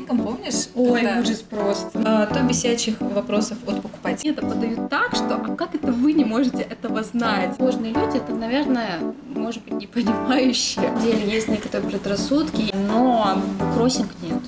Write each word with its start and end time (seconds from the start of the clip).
картинкам, 0.00 0.24
помнишь? 0.24 0.68
Ой, 0.74 1.02
Когда, 1.02 1.20
ужас 1.20 1.38
просто. 1.38 2.02
а, 2.04 2.26
то 2.26 2.42
бесячих 2.42 3.00
вопросов 3.00 3.58
от 3.66 3.82
покупателей. 3.82 4.32
Это 4.32 4.46
подают 4.46 4.88
так, 4.88 5.14
что 5.14 5.34
а 5.34 5.56
как 5.56 5.74
это 5.74 5.92
вы 5.92 6.12
не 6.12 6.24
можете 6.24 6.62
этого 6.62 7.02
знать? 7.02 7.56
Сложные 7.56 7.92
люди, 7.92 8.16
это, 8.16 8.32
наверное, 8.34 9.00
может 9.34 9.62
быть, 9.64 9.74
не 9.74 9.86
понимающие. 9.86 10.90
В 10.90 11.02
деле 11.02 11.30
есть 11.30 11.48
некоторые 11.48 11.90
предрассудки, 11.90 12.74
но 12.74 13.40
кроссинг 13.74 14.10
нет. 14.22 14.40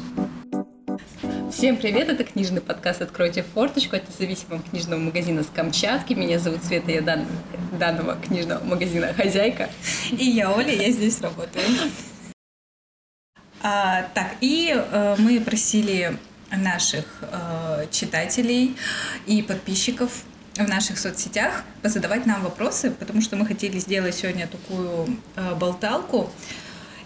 Всем 1.50 1.76
привет, 1.76 2.08
это 2.08 2.24
книжный 2.24 2.62
подкаст 2.62 3.02
«Откройте 3.02 3.44
форточку» 3.54 3.94
от 3.94 4.08
независимого 4.08 4.62
книжного 4.62 4.98
магазина 4.98 5.42
с 5.42 5.48
Камчатки. 5.54 6.14
Меня 6.14 6.38
зовут 6.38 6.64
Света, 6.64 6.90
я 6.90 7.02
дан... 7.02 7.26
данного 7.78 8.16
книжного 8.16 8.64
магазина 8.64 9.12
хозяйка. 9.12 9.68
И 10.10 10.24
я 10.24 10.50
Оля, 10.50 10.72
я 10.72 10.90
здесь 10.90 11.20
работаю. 11.20 11.64
А, 13.62 14.06
так, 14.14 14.34
и 14.40 14.74
э, 14.74 15.16
мы 15.18 15.40
просили 15.40 16.16
наших 16.50 17.04
э, 17.22 17.86
читателей 17.90 18.76
и 19.26 19.40
подписчиков 19.42 20.10
в 20.56 20.68
наших 20.68 20.98
соцсетях 20.98 21.62
позадавать 21.80 22.26
нам 22.26 22.42
вопросы, 22.42 22.90
потому 22.90 23.22
что 23.22 23.36
мы 23.36 23.46
хотели 23.46 23.78
сделать 23.78 24.14
сегодня 24.16 24.46
такую 24.48 25.16
э, 25.36 25.54
болталку 25.54 26.30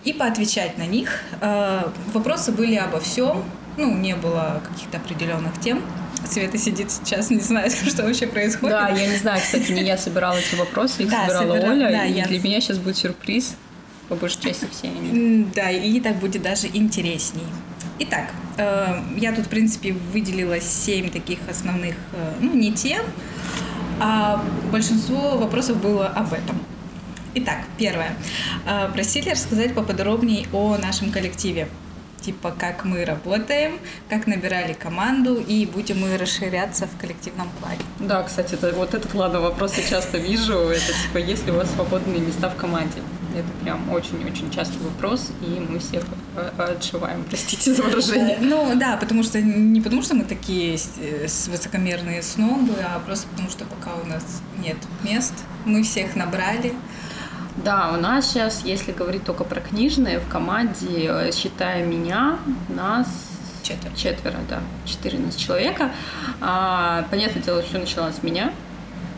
и 0.04 0.12
поотвечать 0.12 0.78
на 0.78 0.86
них. 0.86 1.20
Э, 1.40 1.82
вопросы 2.14 2.52
были 2.52 2.76
обо 2.76 3.00
всем, 3.00 3.44
ну, 3.76 3.94
не 3.94 4.16
было 4.16 4.62
каких-то 4.68 4.96
определенных 4.96 5.60
тем. 5.60 5.82
Света 6.24 6.56
сидит 6.58 6.90
сейчас, 6.90 7.28
не 7.30 7.38
знает, 7.40 7.72
что 7.86 8.02
вообще 8.02 8.26
происходит. 8.26 8.70
Да, 8.76 8.88
я 8.88 9.06
не 9.06 9.16
знаю, 9.18 9.40
кстати, 9.40 9.70
не 9.72 9.82
я 9.82 9.98
собирала 9.98 10.36
эти 10.38 10.54
вопросы, 10.54 11.02
их 11.02 11.10
Да, 11.10 11.26
собирала 11.26 11.56
собира- 11.58 11.70
Оля, 11.70 11.90
да, 11.90 12.04
и 12.06 12.12
я- 12.14 12.24
для 12.24 12.40
меня 12.40 12.60
сейчас 12.60 12.78
будет 12.78 12.96
сюрприз. 12.96 13.56
По 14.08 14.14
большей 14.14 14.40
части 14.40 14.66
все 14.70 14.88
они. 14.88 15.46
Да, 15.54 15.70
и 15.70 16.00
так 16.00 16.16
будет 16.16 16.42
даже 16.42 16.68
интересней. 16.72 17.46
Итак, 17.98 18.30
э, 18.58 19.00
я 19.16 19.32
тут, 19.32 19.46
в 19.46 19.48
принципе, 19.48 19.94
выделила 20.12 20.60
семь 20.60 21.10
таких 21.10 21.38
основных, 21.48 21.94
э, 22.12 22.34
ну, 22.40 22.54
не 22.54 22.72
тем, 22.72 23.02
а 23.98 24.44
большинство 24.70 25.38
вопросов 25.38 25.80
было 25.80 26.06
об 26.06 26.32
этом. 26.32 26.60
Итак, 27.34 27.60
первое. 27.78 28.16
Э, 28.66 28.90
Просили 28.92 29.30
рассказать 29.30 29.74
поподробнее 29.74 30.46
о 30.52 30.76
нашем 30.76 31.10
коллективе. 31.10 31.68
Типа, 32.20 32.50
как 32.50 32.84
мы 32.84 33.04
работаем, 33.04 33.78
как 34.08 34.26
набирали 34.26 34.72
команду 34.72 35.36
и 35.36 35.64
будем 35.64 36.00
мы 36.00 36.18
расширяться 36.18 36.86
в 36.86 37.00
коллективном 37.00 37.48
плане. 37.60 37.80
Да, 38.00 38.22
кстати, 38.24 38.54
это, 38.54 38.72
вот 38.72 38.94
этот, 38.94 39.14
ладно, 39.14 39.40
вопрос 39.40 39.76
я 39.76 39.84
часто 39.84 40.18
вижу. 40.18 40.54
Это 40.54 40.92
типа, 41.02 41.18
есть 41.18 41.46
ли 41.46 41.52
у 41.52 41.56
вас 41.56 41.70
свободные 41.70 42.20
места 42.20 42.50
в 42.50 42.56
команде? 42.56 43.00
Это 43.36 43.48
прям 43.62 43.92
очень-очень 43.92 44.50
частый 44.50 44.80
вопрос, 44.80 45.30
и 45.42 45.60
мы 45.60 45.78
всех 45.78 46.04
э, 46.36 46.50
отшиваем, 46.56 47.22
простите 47.28 47.74
за 47.74 47.82
выражение. 47.82 48.38
Ну 48.40 48.72
да, 48.76 48.96
потому 48.96 49.22
что 49.22 49.40
не 49.40 49.82
потому 49.82 50.02
что 50.02 50.14
мы 50.14 50.24
такие 50.24 50.78
с 50.78 51.48
высокомерные 51.48 52.22
снобы, 52.22 52.74
а 52.82 52.98
просто 53.00 53.28
потому 53.28 53.50
что 53.50 53.66
пока 53.66 53.90
у 54.02 54.06
нас 54.06 54.42
нет 54.58 54.78
мест, 55.02 55.34
мы 55.66 55.82
всех 55.82 56.16
набрали. 56.16 56.72
Да, 57.62 57.92
у 57.92 58.00
нас 58.00 58.30
сейчас, 58.30 58.62
если 58.64 58.92
говорить 58.92 59.24
только 59.24 59.44
про 59.44 59.60
книжные, 59.60 60.18
в 60.20 60.28
команде, 60.28 61.08
э, 61.08 61.30
считая 61.32 61.84
меня, 61.84 62.38
нас 62.68 63.06
Четверо. 63.62 63.96
четверо, 63.96 64.36
да, 64.48 64.60
14 64.84 65.38
человека. 65.38 65.90
А, 66.40 67.04
понятное 67.10 67.42
дело, 67.42 67.62
все 67.62 67.78
началось 67.78 68.14
с 68.14 68.22
меня. 68.22 68.52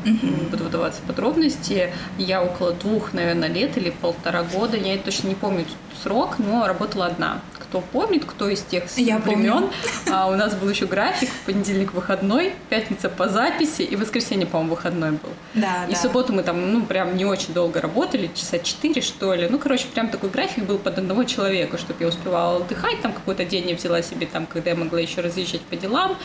Не 0.05 0.13
Буду 0.51 0.65
выдаваться 0.65 1.01
подробности. 1.07 1.93
Я 2.19 2.43
около 2.43 2.73
двух, 2.73 3.13
наверное, 3.13 3.49
лет 3.49 3.77
или 3.77 3.91
полтора 3.91 4.43
года, 4.43 4.77
я 4.77 4.97
точно 4.99 5.29
не 5.29 5.35
помню 5.35 5.65
срок, 6.03 6.39
но 6.39 6.67
работала 6.67 7.07
одна. 7.07 7.41
Кто 7.59 7.81
помнит, 7.81 8.25
кто 8.25 8.49
из 8.49 8.63
тех 8.63 8.85
Я 8.97 9.19
времен, 9.19 9.69
а, 10.11 10.29
у 10.29 10.37
нас 10.37 10.55
был 10.55 10.71
еще 10.71 10.87
график, 10.87 11.29
понедельник 11.45 11.93
выходной, 11.93 12.55
пятница 12.71 13.11
по 13.11 13.29
записи, 13.29 13.83
и 13.83 13.95
воскресенье, 13.95 14.47
по-моему, 14.47 14.75
выходной 14.75 15.11
был. 15.11 15.31
Да, 15.55 15.85
И 15.87 15.93
да. 15.93 15.99
субботу 15.99 16.33
мы 16.33 16.43
там, 16.43 16.73
ну, 16.73 16.83
прям 16.87 17.17
не 17.17 17.27
очень 17.27 17.53
долго 17.53 17.81
работали, 17.83 18.31
часа 18.35 18.59
четыре, 18.59 19.03
что 19.03 19.35
ли. 19.35 19.49
Ну, 19.51 19.59
короче, 19.59 19.87
прям 19.93 20.09
такой 20.09 20.31
график 20.31 20.65
был 20.65 20.79
под 20.79 20.97
одного 20.99 21.25
человека, 21.25 21.77
чтобы 21.77 22.05
я 22.05 22.09
успевала 22.09 22.57
отдыхать. 22.57 23.03
Там 23.03 23.13
какой-то 23.13 23.45
день 23.45 23.69
я 23.69 23.77
взяла 23.77 24.01
себе 24.01 24.27
там, 24.27 24.47
когда 24.47 24.71
я 24.71 24.77
могла 24.77 25.01
еще 25.01 25.21
разъезжать 25.21 25.61
по 25.63 25.77
делам. 25.77 26.17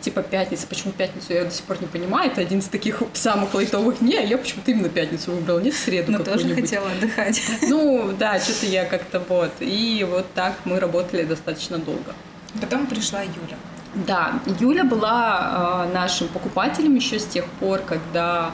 Типа 0.00 0.22
пятница. 0.22 0.66
Почему 0.66 0.92
пятницу, 0.92 1.32
я 1.32 1.44
до 1.44 1.50
сих 1.50 1.64
пор 1.64 1.80
не 1.80 1.88
понимаю. 1.88 2.30
Это 2.30 2.40
один 2.40 2.60
из 2.60 2.66
таких 2.66 3.02
самых 3.14 3.52
лайтовых 3.54 3.98
дней, 3.98 4.20
а 4.20 4.22
я 4.22 4.38
почему-то 4.38 4.70
именно 4.70 4.88
пятницу 4.88 5.32
выбрала, 5.32 5.58
нет 5.58 5.74
среду 5.74 6.12
Но 6.12 6.18
тоже 6.18 6.30
какую-нибудь. 6.38 6.64
хотела 6.70 6.90
отдыхать. 6.90 7.42
Ну, 7.62 8.12
да, 8.18 8.38
что-то 8.38 8.66
я 8.66 8.84
как-то 8.84 9.20
вот. 9.28 9.50
И 9.60 10.06
вот 10.08 10.32
так 10.34 10.54
мы 10.64 10.78
работали 10.78 11.24
достаточно 11.24 11.78
долго. 11.78 12.14
Потом 12.60 12.86
пришла 12.86 13.22
Юля. 13.22 13.56
Да, 13.94 14.40
Юля 14.60 14.84
была 14.84 15.86
э, 15.88 15.94
нашим 15.94 16.28
покупателем 16.28 16.94
еще 16.94 17.18
с 17.18 17.26
тех 17.26 17.44
пор, 17.58 17.80
когда 17.80 18.52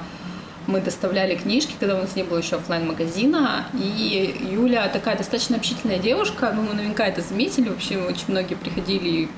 мы 0.67 0.81
доставляли 0.81 1.35
книжки, 1.35 1.75
когда 1.79 1.97
у 1.97 1.99
нас 1.99 2.17
не 2.17 2.23
было 2.23 2.39
еще 2.39 2.57
оффлайн 2.57 2.87
магазина 2.87 3.67
И 3.75 4.49
Юля 4.53 4.89
такая 4.89 5.17
достаточно 5.17 5.57
общительная 5.57 5.99
девушка, 5.99 6.53
ну, 6.55 6.63
вы 6.63 6.75
наверняка 6.75 7.07
это 7.07 7.21
заметили, 7.21 7.69
вообще 7.69 7.99
очень 7.99 8.25
многие 8.29 8.55
приходили 8.55 9.09
и 9.09 9.29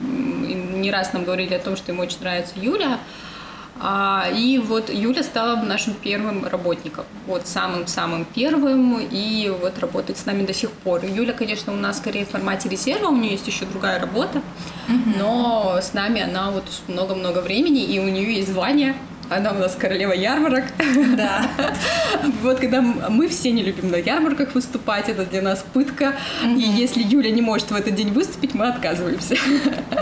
не 0.76 0.90
раз 0.90 1.12
нам 1.12 1.24
говорили 1.24 1.54
о 1.54 1.58
том, 1.58 1.76
что 1.76 1.92
им 1.92 2.00
очень 2.00 2.20
нравится 2.20 2.54
Юля. 2.56 3.00
А, 3.80 4.26
и 4.34 4.58
вот 4.58 4.90
Юля 4.92 5.22
стала 5.22 5.56
нашим 5.56 5.94
первым 5.94 6.46
работником, 6.46 7.04
вот 7.26 7.46
самым-самым 7.46 8.24
первым, 8.34 8.98
и 8.98 9.52
вот 9.60 9.78
работает 9.78 10.18
с 10.18 10.26
нами 10.26 10.46
до 10.46 10.54
сих 10.54 10.70
пор. 10.70 11.04
Юля, 11.04 11.32
конечно, 11.32 11.72
у 11.72 11.76
нас 11.76 11.98
скорее 11.98 12.24
в 12.24 12.30
формате 12.30 12.68
резерва, 12.68 13.08
у 13.08 13.16
нее 13.16 13.32
есть 13.32 13.46
еще 13.46 13.66
другая 13.66 14.00
работа, 14.00 14.40
но 15.18 15.78
с 15.82 15.92
нами 15.92 16.22
она 16.22 16.50
вот 16.50 16.64
много-много 16.88 17.40
времени, 17.40 17.84
и 17.84 17.98
у 17.98 18.08
нее 18.08 18.36
есть 18.36 18.52
звание. 18.52 18.94
Она 19.28 19.50
у 19.50 19.58
нас 19.58 19.74
королева 19.74 20.12
ярмарок. 20.12 20.64
Да. 21.16 21.50
Вот 22.42 22.60
когда 22.60 22.80
мы 22.80 23.28
все 23.28 23.50
не 23.50 23.62
любим 23.62 23.90
на 23.90 23.96
ярмарках 23.96 24.54
выступать, 24.54 25.08
это 25.08 25.24
для 25.24 25.42
нас 25.42 25.64
пытка. 25.72 26.14
И 26.44 26.60
если 26.60 27.02
Юля 27.02 27.30
не 27.30 27.42
может 27.42 27.70
в 27.70 27.74
этот 27.74 27.94
день 27.94 28.12
выступить, 28.12 28.54
мы 28.54 28.68
отказываемся. 28.68 29.36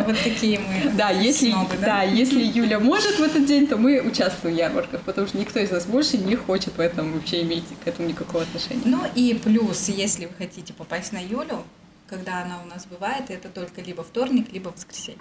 Вот 0.07 0.17
такие 0.23 0.61
мы. 0.61 0.91
Да, 0.93 1.11
если, 1.11 1.51
снобы, 1.51 1.75
да? 1.81 2.03
если 2.03 2.41
Юля 2.41 2.79
может 2.79 3.19
в 3.19 3.23
этот 3.23 3.47
день, 3.47 3.64
то 3.67 3.77
мы 3.77 4.01
участвуем 4.01 4.55
в 4.55 4.59
ярмарках, 4.59 5.03
потому 5.03 5.27
что 5.27 5.39
никто 5.39 5.59
из 5.61 5.71
нас 5.71 5.87
больше 5.87 6.19
не 6.19 6.37
хочет 6.37 6.77
в 6.77 6.81
этом 6.81 7.13
вообще 7.13 7.43
иметь 7.43 7.65
к 7.85 7.87
этому 7.89 8.09
никакого 8.09 8.43
отношения. 8.43 8.83
Ну 8.85 9.01
и 9.15 9.35
плюс, 9.43 9.89
если 9.89 10.27
вы 10.27 10.33
хотите 10.37 10.73
попасть 10.73 11.13
на 11.13 11.19
Юлю, 11.23 11.63
когда 12.09 12.43
она 12.43 12.61
у 12.63 12.67
нас 12.67 12.87
бывает, 12.87 13.31
это 13.31 13.49
только 13.49 13.81
либо 13.81 14.03
вторник, 14.05 14.53
либо 14.53 14.69
воскресенье. 14.69 15.21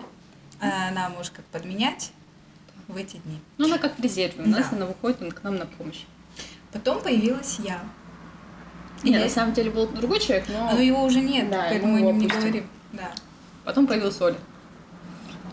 А 0.59 0.89
Она 0.89 1.09
может 1.09 1.33
как 1.33 1.45
подменять 1.45 2.11
в 2.87 2.95
эти 2.97 3.17
дни. 3.17 3.39
Ну, 3.57 3.65
она 3.65 3.77
как 3.77 3.97
в 3.97 4.01
резерве, 4.01 4.43
у 4.43 4.47
нас 4.47 4.69
Да. 4.69 4.75
она 4.77 4.85
выходит 4.85 5.33
к 5.33 5.43
нам 5.43 5.55
на 5.57 5.65
помощь. 5.65 6.03
Потом 6.71 7.01
появилась 7.01 7.59
я. 7.59 7.81
И 9.03 9.09
Нет, 9.09 9.19
я- 9.19 9.25
на 9.25 9.29
самом 9.29 9.53
деле 9.53 9.69
был 9.71 9.87
другой 9.87 10.19
человек, 10.19 10.45
но 10.49 10.71
Но 10.71 10.79
его 10.79 11.03
уже 11.03 11.19
нет, 11.19 11.49
Да, 11.49 11.65
поэтому 11.69 11.93
мы 11.93 12.01
не 12.13 12.27
говорим. 12.27 12.65
Да. 12.93 13.11
потом 13.65 13.87
появилась 13.87 14.19
Оля. 14.21 14.35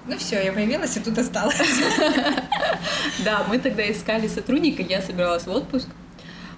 Ну 0.06 0.16
все, 0.18 0.42
я 0.42 0.52
появилась 0.52 0.96
и 0.96 1.00
тут 1.00 1.18
осталась. 1.18 1.56
Да, 3.24 3.44
мы 3.48 3.58
тогда 3.58 3.88
искали 3.90 4.28
сотрудника, 4.28 4.82
я 4.82 5.02
собиралась 5.02 5.44
в 5.46 5.50
отпуск. 5.50 5.88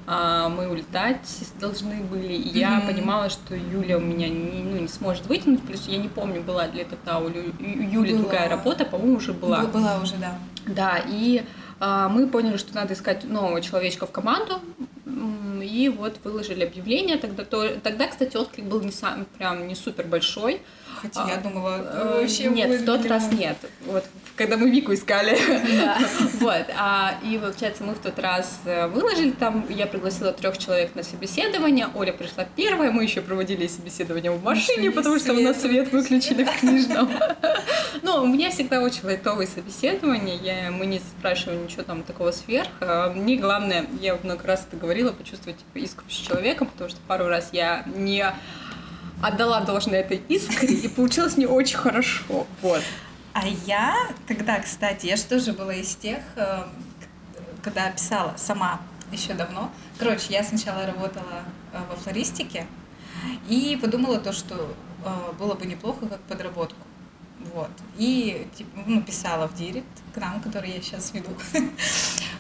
а, 0.07 0.49
Мы 0.49 0.69
улетать 0.69 1.19
должны 1.61 1.97
были. 2.03 2.35
И 2.35 2.59
я 2.59 2.83
понимала, 2.87 3.31
что 3.31 3.55
Юля 3.55 3.99
у 3.99 4.01
меня 4.01 4.29
не, 4.29 4.63
ну, 4.63 4.79
не 4.81 4.89
сможет 4.89 5.27
вытянуть. 5.27 5.63
Плюс 5.63 5.87
я 5.89 5.99
не 5.99 6.09
помню, 6.09 6.43
была 6.43 6.67
ли 6.67 6.81
это 6.81 6.97
та 6.97 7.19
у 7.19 7.29
Юли 7.29 8.13
Была. 8.13 8.19
другая 8.23 8.49
работа, 8.49 8.85
по-моему, 8.85 9.17
уже 9.17 9.33
была. 9.33 9.63
Была 9.67 9.99
уже, 10.01 10.15
да. 10.17 10.39
Да, 10.67 11.03
и 11.09 11.43
а, 11.81 12.09
мы 12.09 12.29
поняли, 12.29 12.57
что 12.57 12.75
надо 12.75 12.95
искать 12.95 13.25
нового 13.25 13.61
человечка 13.61 14.07
в 14.07 14.13
команду. 14.13 14.61
И 15.63 15.89
вот 15.97 16.19
выложили 16.25 16.65
объявление. 16.65 17.17
Тогда, 17.19 17.45
то, 17.45 17.69
тогда 17.81 18.07
кстати, 18.07 18.37
отклик 18.37 18.67
был 18.67 18.81
не 18.83 18.93
сам 18.93 19.27
прям 19.39 19.67
не 19.67 19.75
супер 19.75 20.07
большой. 20.07 20.61
Хотя 21.03 21.25
А, 21.25 21.29
я 21.31 21.37
думала, 21.39 21.81
Э, 21.93 22.21
вообще 22.21 22.45
Нет, 22.47 22.81
в 22.81 22.85
тот 22.87 23.05
раз 23.07 23.31
нет. 23.33 23.57
Вот 23.87 24.05
когда 24.37 24.57
мы 24.57 24.71
Вику 24.71 24.95
искали. 24.95 25.39
Вот. 26.41 26.67
а, 26.77 27.15
И 27.23 27.39
получается, 27.39 27.85
мы 27.85 27.95
в 27.95 27.99
тот 27.99 28.19
раз 28.19 28.61
э, 28.65 28.87
выложили 28.87 29.31
там. 29.31 29.67
Я 29.69 29.87
пригласила 29.87 30.33
трех 30.33 30.59
человек 30.59 30.95
на 30.95 31.03
собеседование. 31.03 31.89
Оля 31.95 32.13
пришла 32.13 32.45
первая. 32.57 32.91
Мы 32.91 33.05
еще 33.05 33.21
проводили 33.21 33.67
собеседование 33.67 34.31
в 34.33 34.43
машине, 34.43 34.91
потому 34.91 35.19
что 35.19 35.35
у 35.35 35.41
нас 35.41 35.61
свет 35.61 35.93
выключили 35.93 36.45
в 36.45 36.61
книжном. 36.61 37.11
Но 38.03 38.23
у 38.23 38.27
меня 38.27 38.51
всегда 38.51 38.81
очень 38.81 39.05
лайтовые 39.05 39.47
собеседования. 39.47 40.37
Я, 40.37 40.71
мы 40.71 40.87
не 40.87 40.99
спрашиваем 41.01 41.65
ничего 41.65 41.83
там 41.83 42.03
такого 42.03 42.33
сверх. 42.33 42.69
А 42.81 43.13
Мне 43.13 43.37
главное, 43.37 43.87
я 44.01 44.17
много 44.23 44.47
раз 44.47 44.67
это 44.67 44.77
говорила, 44.77 45.13
почувствовать 45.13 45.59
типа, 45.59 45.85
искру 45.85 46.05
с 46.09 46.15
человеком, 46.15 46.67
потому 46.69 46.91
что 46.91 46.99
пару 47.07 47.27
раз 47.29 47.51
я 47.53 47.85
не 47.95 48.25
отдала 49.23 49.61
должное 49.61 50.01
этой 50.01 50.21
искре, 50.29 50.69
и 50.69 50.89
получилось 50.89 51.37
не 51.37 51.47
очень 51.47 51.79
хорошо. 51.79 52.47
Вот. 52.61 52.83
А 53.33 53.47
я 53.47 53.97
тогда, 54.27 54.61
кстати, 54.61 55.07
я 55.07 55.17
же 55.17 55.25
тоже 55.25 55.53
была 55.53 55.75
из 55.75 55.95
тех, 55.97 56.19
э, 56.37 56.65
когда 57.63 57.91
писала 57.91 58.35
сама 58.37 58.81
еще 59.11 59.33
давно. 59.33 59.71
Короче, 59.99 60.27
я 60.31 60.45
сначала 60.45 60.85
работала 60.85 61.45
э, 61.73 61.79
во 61.89 61.97
флористике 61.97 62.67
и 63.49 63.79
подумала 63.81 64.19
то, 64.19 64.33
что 64.33 64.75
э, 65.05 65.33
было 65.39 65.55
бы 65.55 65.65
неплохо 65.65 66.07
как 66.07 66.21
подработку. 66.23 66.87
И 67.99 68.47
типа, 68.57 68.71
ну, 68.87 69.03
писала 69.03 69.49
в 69.49 69.55
директ 69.55 69.87
к 70.15 70.19
нам, 70.19 70.41
который 70.41 70.71
я 70.71 70.81
сейчас 70.81 71.13
веду. 71.13 71.31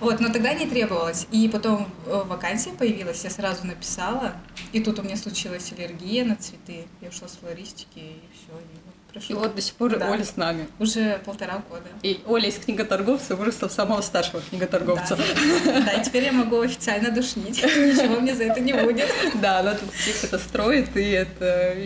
Вот, 0.01 0.19
но 0.19 0.31
тогда 0.31 0.53
не 0.53 0.67
требовалось. 0.67 1.29
И 1.31 1.49
потом 1.49 1.87
э, 2.07 2.23
вакансия 2.27 2.73
появилась, 2.73 3.23
я 3.23 3.31
сразу 3.31 3.65
написала. 3.65 4.33
И 4.73 4.81
тут 4.81 4.99
у 4.99 5.03
меня 5.05 5.17
случилась 5.17 5.71
аллергия 5.71 6.25
на 6.25 6.35
цветы. 6.35 6.87
Я 7.01 7.11
ушла 7.11 7.29
с 7.29 7.37
флористики, 7.37 7.99
и 7.99 8.21
все. 8.35 8.53
И 8.59 9.15
вот, 9.15 9.25
и 9.29 9.35
вот 9.35 9.55
до 9.55 9.63
сих 9.63 9.75
пор 9.75 9.97
да. 9.99 10.11
Оля 10.11 10.25
с 10.25 10.37
нами. 10.37 10.67
Уже 10.79 11.21
полтора 11.25 11.63
года. 11.69 11.87
И 12.03 12.21
Оля 12.27 12.49
из 12.49 12.57
книготорговца 12.57 13.37
выросла 13.37 13.69
в 13.69 13.73
самого 13.73 14.01
старшего 14.01 14.43
книготорговца. 14.43 15.17
Да, 15.17 15.81
да, 15.83 15.93
и 15.93 16.05
теперь 16.05 16.25
я 16.25 16.33
могу 16.33 16.61
официально 16.61 17.11
душнить. 17.11 17.63
Ничего 17.63 18.21
мне 18.21 18.35
за 18.35 18.45
это 18.45 18.61
не 18.61 18.73
будет. 18.73 19.09
Да, 19.41 19.61
она 19.61 19.75
тут 19.75 19.93
всех 19.93 20.25
это 20.25 20.39
строит, 20.39 20.97
и 20.97 21.11
это... 21.11 21.77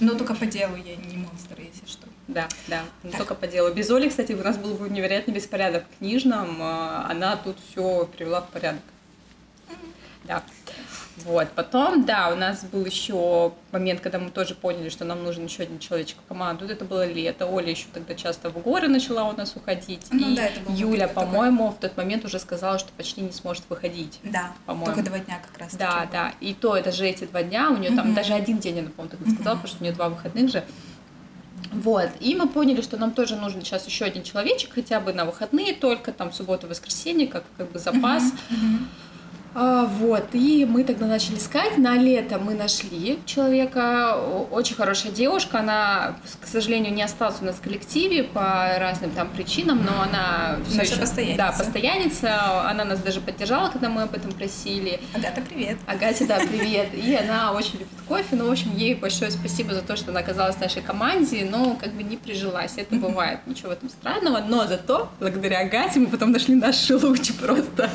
Но 0.00 0.14
только 0.14 0.34
по 0.34 0.46
делу 0.46 0.74
я 0.76 0.96
не 0.96 1.18
монстр. 1.18 1.59
Да, 2.30 2.48
да, 2.68 2.82
не 3.02 3.10
только 3.10 3.34
по 3.34 3.46
делу. 3.46 3.72
Без 3.74 3.90
Оли, 3.90 4.08
кстати, 4.08 4.32
у 4.32 4.42
нас 4.42 4.56
был 4.56 4.74
бы 4.74 4.88
невероятный 4.88 5.34
беспорядок 5.34 5.84
в 5.84 5.98
книжном. 5.98 6.58
А, 6.60 7.06
она 7.10 7.36
тут 7.36 7.56
все 7.70 8.06
привела 8.06 8.40
в 8.40 8.48
порядок. 8.48 8.82
Да. 10.24 10.42
Вот. 11.24 11.48
Потом, 11.54 12.04
да, 12.04 12.30
у 12.32 12.36
нас 12.36 12.64
был 12.64 12.84
еще 12.84 13.52
момент, 13.72 14.00
когда 14.00 14.18
мы 14.18 14.30
тоже 14.30 14.54
поняли, 14.54 14.88
что 14.88 15.04
нам 15.04 15.22
нужен 15.22 15.44
еще 15.44 15.64
один 15.64 15.78
человечек 15.78 16.16
в 16.24 16.28
команду. 16.28 16.64
Это 16.66 16.84
было 16.84 17.06
лето. 17.06 17.46
Оля 17.46 17.70
еще 17.70 17.86
тогда 17.92 18.14
часто 18.14 18.48
в 18.50 18.58
горы 18.62 18.88
начала 18.88 19.24
у 19.24 19.36
нас 19.36 19.56
уходить. 19.56 20.06
Ну, 20.10 20.32
и 20.32 20.36
да, 20.36 20.46
это 20.46 20.60
Юля, 20.72 21.08
по-моему, 21.08 21.64
такой... 21.64 21.76
в 21.76 21.80
тот 21.80 21.96
момент 21.96 22.24
уже 22.24 22.38
сказала, 22.38 22.78
что 22.78 22.90
почти 22.92 23.20
не 23.20 23.32
сможет 23.32 23.64
выходить. 23.68 24.20
Да, 24.22 24.52
по-моему. 24.66 24.94
только 24.94 25.02
два 25.10 25.18
дня 25.18 25.40
как 25.46 25.58
раз. 25.58 25.74
Да, 25.74 26.08
да. 26.10 26.32
И 26.40 26.54
то 26.54 26.76
это 26.76 26.92
же 26.92 27.06
эти 27.06 27.24
два 27.24 27.42
дня. 27.42 27.70
У 27.70 27.76
нее 27.76 27.94
там 27.94 28.14
даже 28.14 28.32
один 28.32 28.58
день, 28.58 28.76
я 28.76 28.82
напомню, 28.82 29.10
тогда 29.10 29.30
сказала, 29.30 29.56
потому 29.56 29.68
что 29.68 29.78
у 29.80 29.82
нее 29.82 29.92
два 29.92 30.08
выходных 30.08 30.50
же. 30.50 30.64
Вот, 31.72 32.10
и 32.20 32.34
мы 32.34 32.48
поняли, 32.48 32.80
что 32.80 32.96
нам 32.96 33.12
тоже 33.12 33.36
нужен 33.36 33.62
сейчас 33.62 33.86
еще 33.86 34.04
один 34.04 34.22
человечек, 34.22 34.72
хотя 34.74 35.00
бы 35.00 35.12
на 35.12 35.24
выходные 35.24 35.74
только, 35.74 36.12
там, 36.12 36.32
субботу, 36.32 36.66
воскресенье, 36.66 37.26
как, 37.26 37.44
как 37.56 37.70
бы 37.70 37.78
запас. 37.78 38.24
Uh-huh, 38.24 38.54
uh-huh. 38.54 38.78
А, 39.54 39.84
вот, 39.84 40.28
и 40.32 40.64
мы 40.64 40.84
тогда 40.84 41.06
начали 41.06 41.36
искать. 41.36 41.76
На 41.76 41.96
лето 41.96 42.38
мы 42.38 42.54
нашли 42.54 43.18
человека, 43.26 44.16
очень 44.50 44.76
хорошая 44.76 45.12
девушка. 45.12 45.58
Она, 45.58 46.16
к 46.40 46.46
сожалению, 46.46 46.94
не 46.94 47.02
осталась 47.02 47.36
у 47.40 47.44
нас 47.44 47.56
в 47.56 47.60
коллективе 47.60 48.24
по 48.24 48.68
разным 48.78 49.10
там 49.10 49.28
причинам, 49.28 49.84
но 49.84 50.02
она 50.02 50.58
все 50.66 50.78
Наша 50.78 50.92
еще, 50.92 51.00
постоянница. 51.00 51.38
Да, 51.38 51.52
постоянница. 51.52 52.68
Она 52.68 52.84
нас 52.84 53.00
даже 53.00 53.20
поддержала, 53.20 53.70
когда 53.70 53.88
мы 53.88 54.02
об 54.02 54.14
этом 54.14 54.30
просили. 54.32 55.00
Агата, 55.14 55.40
привет. 55.40 55.78
Агата, 55.86 56.26
да, 56.26 56.38
привет. 56.48 56.94
И 56.94 57.14
она 57.14 57.52
очень 57.52 57.74
любит 57.74 57.88
кофе. 58.06 58.36
Ну, 58.36 58.46
в 58.46 58.52
общем, 58.52 58.76
ей 58.76 58.94
большое 58.94 59.32
спасибо 59.32 59.74
за 59.74 59.82
то, 59.82 59.96
что 59.96 60.12
она 60.12 60.20
оказалась 60.20 60.56
в 60.56 60.60
нашей 60.60 60.82
команде, 60.82 61.46
но 61.50 61.74
как 61.74 61.92
бы 61.92 62.04
не 62.04 62.16
прижилась. 62.16 62.74
Это 62.76 62.94
бывает, 62.94 63.40
ничего 63.46 63.70
в 63.70 63.72
этом 63.72 63.88
странного. 63.88 64.44
Но 64.46 64.66
зато, 64.66 65.10
благодаря 65.18 65.60
Агате, 65.60 65.98
мы 65.98 66.06
потом 66.06 66.30
нашли 66.30 66.54
наш 66.54 66.88
луч 66.90 67.32
просто. 67.32 67.90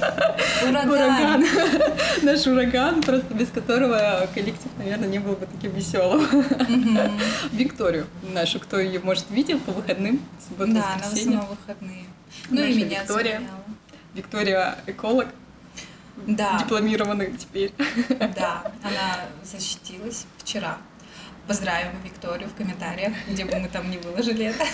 Ураган. 0.68 1.45
Ураган. 1.46 1.92
наш 2.24 2.48
ураган, 2.48 3.02
просто 3.02 3.34
без 3.34 3.50
которого 3.50 4.28
коллектив, 4.34 4.72
наверное, 4.78 5.08
не 5.08 5.20
был 5.20 5.36
бы 5.36 5.46
таким 5.46 5.72
веселым. 5.72 6.28
Викторию 7.52 8.08
нашу, 8.34 8.60
кто 8.60 8.80
ее, 8.80 9.00
может, 9.00 9.26
видел 9.30 9.60
по 9.60 9.72
выходным, 9.72 10.22
субботу, 10.48 10.74
Да, 10.74 10.94
она 10.94 11.04
в 11.04 11.14
основном 11.14 11.48
выходные. 11.48 12.06
Ну 12.50 12.64
и 12.64 12.74
меня 12.76 13.02
Виктория. 13.02 13.42
Виктория 14.14 14.78
эколог. 14.88 15.28
Да. 16.28 16.60
Дипломированный 16.60 17.36
теперь. 17.38 17.74
Да, 18.36 18.72
она 18.84 19.26
защитилась 19.44 20.26
вчера. 20.38 20.78
Поздравим 21.48 21.92
Викторию 22.04 22.50
в 22.50 22.56
комментариях, 22.56 23.14
где 23.28 23.46
бы 23.46 23.56
мы 23.58 23.68
там 23.68 23.90
не 23.90 23.98
выложили 23.98 24.46
это. 24.46 24.66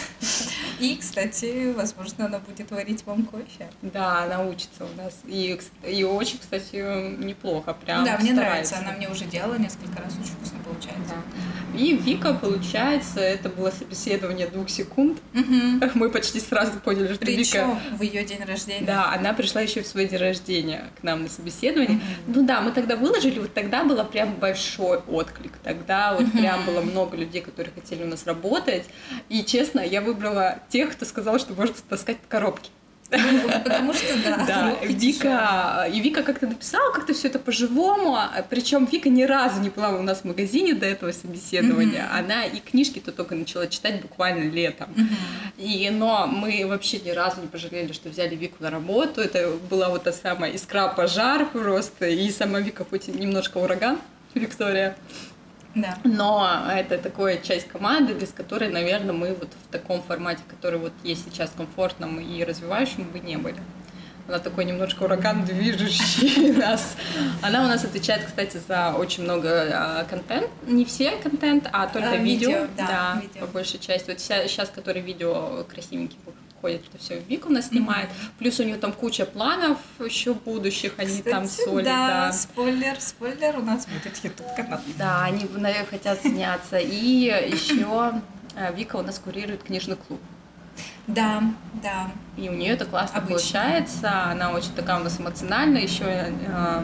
И, 0.80 0.96
кстати, 0.96 1.74
возможно, 1.74 2.26
она 2.26 2.40
будет 2.40 2.72
варить 2.72 3.06
вам 3.06 3.26
кофе. 3.26 3.70
Да, 3.82 4.24
она 4.24 4.44
учится 4.44 4.86
у 4.86 5.02
нас. 5.02 5.20
И, 5.26 5.60
и 5.86 6.04
очень, 6.04 6.40
кстати, 6.40 7.18
неплохо. 7.18 7.74
Прям 7.74 8.06
да, 8.06 8.18
мне 8.18 8.34
нравится. 8.34 8.78
Она 8.78 8.94
мне 8.94 9.10
уже 9.10 9.26
делала 9.26 9.56
несколько 9.56 10.02
раз, 10.02 10.14
очень 10.14 10.32
вкусно 10.32 10.60
получается. 10.64 11.14
Да. 11.16 11.78
И 11.78 11.96
Вика, 11.96 12.34
получается, 12.34 13.20
это 13.20 13.50
было 13.50 13.72
собеседование 13.72 14.48
двух 14.48 14.70
секунд. 14.70 15.20
Угу. 15.34 15.92
Мы 15.96 16.10
почти 16.10 16.40
сразу 16.40 16.74
поняли, 16.80 17.14
что 17.14 17.26
Причем 17.26 17.76
Вика... 17.76 17.98
в 17.98 18.02
ее 18.02 18.26
день 18.26 18.44
рождения. 18.44 18.86
Да, 18.86 19.14
она 19.14 19.34
пришла 19.34 19.62
еще 19.62 19.82
в 19.82 19.88
свой 19.88 20.08
день 20.08 20.20
рождения 20.20 20.90
к 21.00 21.04
нам 21.04 21.24
на 21.24 21.30
собеседование. 21.30 21.98
Угу. 21.98 22.40
Ну 22.40 22.46
да, 22.46 22.62
мы 22.62 22.72
тогда 22.72 22.96
выложили, 22.96 23.40
вот 23.40 23.54
тогда 23.54 23.84
был 23.84 24.04
прям 24.06 24.34
большой 24.36 24.98
отклик. 24.98 25.54
Тогда 25.64 26.14
вот 26.14 26.24
угу. 26.24 26.38
прям 26.38 26.61
было 26.62 26.82
много 26.82 27.18
людей, 27.18 27.42
которые 27.42 27.74
хотели 27.74 28.04
у 28.04 28.08
нас 28.08 28.26
работать. 28.26 28.86
И, 29.30 29.44
честно, 29.44 29.80
я 29.80 30.02
выбрала 30.02 30.60
тех, 30.70 30.92
кто 30.92 31.06
сказал, 31.06 31.40
что 31.40 31.54
может 31.54 31.76
таскать 31.90 32.18
коробки. 32.28 32.70
Потому 33.12 33.94
что, 33.94 34.08
да. 34.24 34.46
Да, 34.48 34.76
Вика, 34.86 35.88
и 35.92 36.00
Вика 36.00 36.24
как-то 36.24 36.48
написала 36.48 36.94
как-то 36.94 37.14
все 37.14 37.28
это 37.28 37.40
по-живому, 37.40 38.18
причем 38.50 38.86
Вика 38.86 39.10
ни 39.10 39.24
разу 39.24 39.60
не 39.60 39.70
была 39.70 39.90
у 39.90 40.02
нас 40.02 40.22
в 40.22 40.24
магазине 40.24 40.74
до 40.74 40.86
этого 40.86 41.12
собеседования, 41.12 42.04
mm-hmm. 42.04 42.20
она 42.20 42.46
и 42.46 42.60
книжки-то 42.60 43.12
только 43.12 43.36
начала 43.36 43.68
читать 43.68 44.02
буквально 44.02 44.50
летом. 44.50 44.90
Mm-hmm. 44.96 45.58
И, 45.58 45.90
но 45.90 46.26
мы 46.26 46.66
вообще 46.66 47.00
ни 47.00 47.10
разу 47.10 47.42
не 47.42 47.48
пожалели, 47.48 47.92
что 47.92 48.08
взяли 48.08 48.36
Вику 48.36 48.58
на 48.60 48.70
работу, 48.70 49.20
это 49.20 49.58
была 49.70 49.90
вот 49.90 50.04
та 50.04 50.14
самая 50.14 50.52
искра 50.52 50.88
пожар 50.88 51.46
просто, 51.50 52.08
и 52.08 52.32
сама 52.32 52.62
Вика 52.62 52.86
хоть 52.86 53.10
немножко 53.10 53.58
ураган, 53.58 54.00
Виктория, 54.34 54.96
да. 55.76 55.98
Но 56.04 56.66
это 56.70 56.98
такая 56.98 57.38
часть 57.38 57.68
команды, 57.68 58.14
без 58.14 58.32
которой, 58.32 58.70
наверное, 58.70 59.14
мы 59.14 59.34
вот 59.34 59.50
в 59.68 59.72
таком 59.72 60.02
формате, 60.02 60.42
который 60.48 60.80
вот 60.80 60.94
есть 61.04 61.26
сейчас 61.26 61.52
комфортном 61.56 62.20
и 62.20 62.44
развивающим, 62.44 63.06
бы 63.06 63.20
не 63.20 63.38
были. 63.38 63.60
Она 64.28 64.40
такой 64.40 64.66
немножко 64.66 65.04
ураган, 65.04 65.44
движущий 65.46 66.52
нас. 66.58 66.96
Она 67.42 67.64
у 67.64 67.68
нас 67.68 67.84
отвечает, 67.84 68.24
кстати, 68.26 68.62
за 68.66 68.94
очень 68.94 69.24
много 69.24 69.50
а, 69.74 70.06
контент. 70.06 70.48
Не 70.68 70.86
все 70.86 71.12
контент, 71.18 71.68
а 71.72 71.88
только 71.88 72.12
а, 72.12 72.18
видео. 72.18 72.50
видео. 72.50 72.68
Да, 72.78 72.88
да 72.88 73.22
видео. 73.22 73.42
по 73.42 73.48
большей 73.48 73.80
части. 73.80 74.10
Вот 74.10 74.20
сейчас, 74.20 74.70
который 74.70 75.02
видео 75.02 75.66
красивенький 75.68 76.18
ходит, 76.62 76.86
что 76.86 76.98
все 76.98 77.20
Вика 77.20 77.48
у 77.48 77.50
нас 77.50 77.68
снимает. 77.68 78.10
Mm-hmm. 78.10 78.38
Плюс 78.40 78.60
у 78.60 78.64
нее 78.64 78.78
там 78.78 78.94
куча 78.94 79.26
планов 79.26 79.78
еще 80.00 80.34
будущих, 80.34 80.94
они 80.98 81.10
Кстати, 81.10 81.30
там 81.30 81.48
соли. 81.48 81.84
Да, 81.84 82.08
да, 82.08 82.32
спойлер, 82.32 83.00
спойлер, 83.00 83.58
у 83.58 83.64
нас 83.64 83.88
будет 83.88 84.24
YouTube 84.24 84.56
канал. 84.56 84.80
Да, 84.98 85.24
они, 85.24 85.46
наверное, 85.46 85.86
хотят 85.86 86.22
сняться. 86.22 86.78
И 86.78 86.96
еще 86.96 88.14
э, 88.56 88.74
Вика 88.76 88.98
у 88.98 89.02
нас 89.02 89.20
курирует 89.20 89.64
книжный 89.64 89.96
клуб. 89.96 90.22
Да, 91.08 91.44
да. 91.82 92.12
И 92.38 92.48
у 92.50 92.54
нее 92.54 92.74
это 92.74 92.86
классно 92.86 93.18
Обычно. 93.18 93.36
получается. 93.36 94.24
Она 94.26 94.52
очень 94.52 94.74
такая 94.74 95.00
у 95.00 95.04
нас 95.04 95.20
эмоциональная, 95.20 95.82
еще 95.82 96.06
э, 96.06 96.84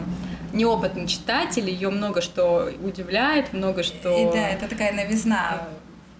неопытный 0.52 1.06
читатель, 1.06 1.68
ее 1.68 1.90
много 1.90 2.20
что 2.20 2.70
удивляет, 2.82 3.52
много 3.52 3.82
что. 3.82 4.28
И, 4.28 4.32
да, 4.32 4.48
это 4.48 4.68
такая 4.68 4.92
новизна 4.92 5.68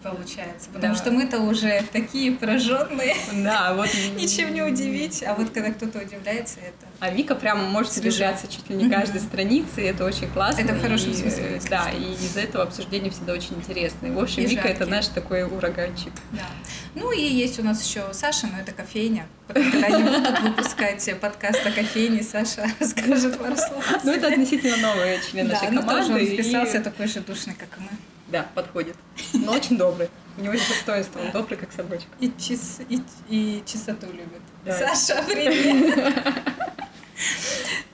получается. 0.02 0.68
Потому 0.72 0.94
да. 0.94 1.00
что 1.00 1.10
мы-то 1.10 1.40
уже 1.40 1.82
такие 1.92 2.32
пораженные. 2.32 3.14
Да, 3.32 3.74
вот. 3.74 3.88
Ничем 4.16 4.54
не 4.54 4.62
удивить. 4.62 5.22
А 5.22 5.34
вот 5.34 5.50
когда 5.50 5.70
кто-то 5.70 5.98
удивляется, 5.98 6.60
это. 6.60 6.86
А 7.00 7.10
Вика 7.10 7.34
прямо 7.34 7.62
может 7.62 7.96
удивляться 7.96 8.48
чуть 8.48 8.68
ли 8.70 8.76
не 8.76 8.90
каждой 8.90 9.20
странице, 9.20 9.82
и 9.82 9.84
это 9.84 10.04
очень 10.04 10.28
классно. 10.28 10.60
Это 10.60 10.74
в 10.74 10.82
хорошем 10.82 11.14
смысле. 11.14 11.60
Э, 11.62 11.68
да, 11.68 11.90
и 11.90 12.12
из-за 12.14 12.40
этого 12.40 12.64
обсуждение 12.64 13.10
всегда 13.10 13.32
очень 13.32 13.54
интересное. 13.56 14.12
В 14.12 14.18
общем, 14.18 14.42
и 14.42 14.46
Вика 14.46 14.68
это 14.68 14.86
наш 14.86 15.08
такой 15.08 15.44
ураганчик. 15.44 16.12
Да. 16.32 16.46
Ну 16.94 17.12
и 17.12 17.22
есть 17.22 17.58
у 17.58 17.62
нас 17.62 17.84
еще 17.86 18.04
Саша, 18.12 18.46
но 18.46 18.60
это 18.60 18.72
кофейня. 18.72 19.26
Когда 19.46 19.86
они 19.86 20.02
будут 20.02 20.40
выпускать 20.40 21.08
подкаст 21.20 21.64
о 21.66 21.70
кофейне, 21.70 22.22
Саша 22.22 22.66
расскажет 22.80 23.38
пару 23.38 23.56
слов. 23.56 23.84
Ну 24.04 24.12
это 24.12 24.28
относительно 24.28 24.76
новый 24.76 25.20
член 25.30 25.48
нашей 25.48 25.68
команды. 25.68 26.08
Да, 26.08 26.14
он 26.14 26.26
вписался 26.26 26.80
такой 26.80 27.06
же 27.06 27.20
душный, 27.20 27.54
как 27.54 27.68
и 27.78 27.80
мы. 27.80 28.17
Да, 28.28 28.46
подходит. 28.54 28.96
Но 29.32 29.52
очень 29.52 29.78
добрый. 29.78 30.10
У 30.36 30.42
него 30.42 30.52
есть 30.52 30.68
достоинство, 30.68 31.20
он 31.20 31.30
добрый, 31.32 31.56
как 31.56 31.72
собачка. 31.72 32.08
И, 32.20 32.30
чис, 32.38 32.80
и, 32.88 33.02
и 33.28 33.62
чистоту 33.66 34.06
любит. 34.06 34.40
Да. 34.64 34.72
Саша, 34.72 35.24
привет! 35.26 36.24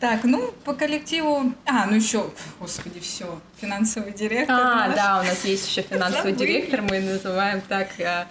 Так, 0.01 0.25
ну, 0.25 0.53
по 0.65 0.75
коллективу... 0.75 1.55
А, 1.65 1.87
ну 1.87 1.97
еще, 1.97 2.31
господи, 2.61 3.01
все, 3.01 3.41
финансовый 3.59 4.13
директор. 4.13 4.55
А, 4.55 4.89
наш. 4.89 4.97
да, 4.97 5.21
у 5.21 5.25
нас 5.25 5.45
есть 5.47 5.67
еще 5.67 5.81
финансовый 5.81 6.33
Забыли. 6.33 6.47
директор, 6.47 6.83
мы 6.83 7.01
называем 7.01 7.63
так. 7.63 7.89
А, 8.01 8.27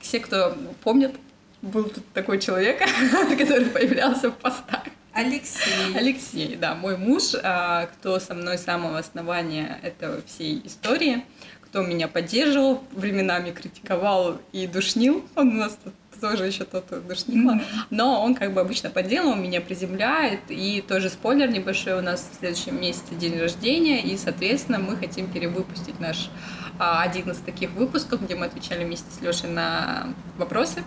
все, 0.00 0.18
кто 0.18 0.56
помнит, 0.82 1.14
был 1.62 1.84
тут 1.84 2.04
такой 2.12 2.40
человек, 2.40 2.80
который 3.38 3.66
появлялся 3.66 4.30
в 4.30 4.34
постах. 4.36 4.82
Алексей. 5.16 5.96
Алексей, 5.96 6.56
да, 6.56 6.74
мой 6.74 6.98
муж, 6.98 7.34
а, 7.42 7.86
кто 7.86 8.20
со 8.20 8.34
мной 8.34 8.58
с 8.58 8.64
самого 8.64 8.98
основания 8.98 9.80
этой 9.82 10.22
всей 10.26 10.60
истории, 10.64 11.24
кто 11.62 11.82
меня 11.82 12.06
поддерживал, 12.06 12.84
временами 12.92 13.50
критиковал 13.50 14.38
и 14.52 14.66
душнил. 14.66 15.24
Он 15.34 15.48
у 15.48 15.52
нас 15.54 15.78
тут 15.82 15.94
тоже 16.20 16.46
еще 16.46 16.64
тот 16.64 16.86
душнила. 17.06 17.52
Mm-hmm. 17.52 17.86
Но 17.90 18.22
он 18.22 18.34
как 18.34 18.52
бы 18.52 18.60
обычно 18.60 18.90
по 18.90 19.02
делу 19.02 19.34
меня 19.34 19.62
приземляет. 19.62 20.40
И 20.48 20.84
тоже 20.86 21.08
спойлер 21.08 21.48
небольшой, 21.48 21.98
у 21.98 22.02
нас 22.02 22.28
в 22.32 22.38
следующем 22.38 22.80
месяце 22.80 23.14
день 23.14 23.38
рождения, 23.38 24.02
и, 24.02 24.16
соответственно, 24.18 24.78
мы 24.78 24.96
хотим 24.96 25.30
перевыпустить 25.30 25.98
наш 25.98 26.30
а, 26.78 27.02
один 27.02 27.30
из 27.30 27.38
таких 27.38 27.70
выпусков, 27.72 28.22
где 28.22 28.34
мы 28.34 28.46
отвечали 28.46 28.84
вместе 28.84 29.10
с 29.10 29.22
Лешей 29.22 29.48
на 29.48 30.08
вопросы. 30.36 30.84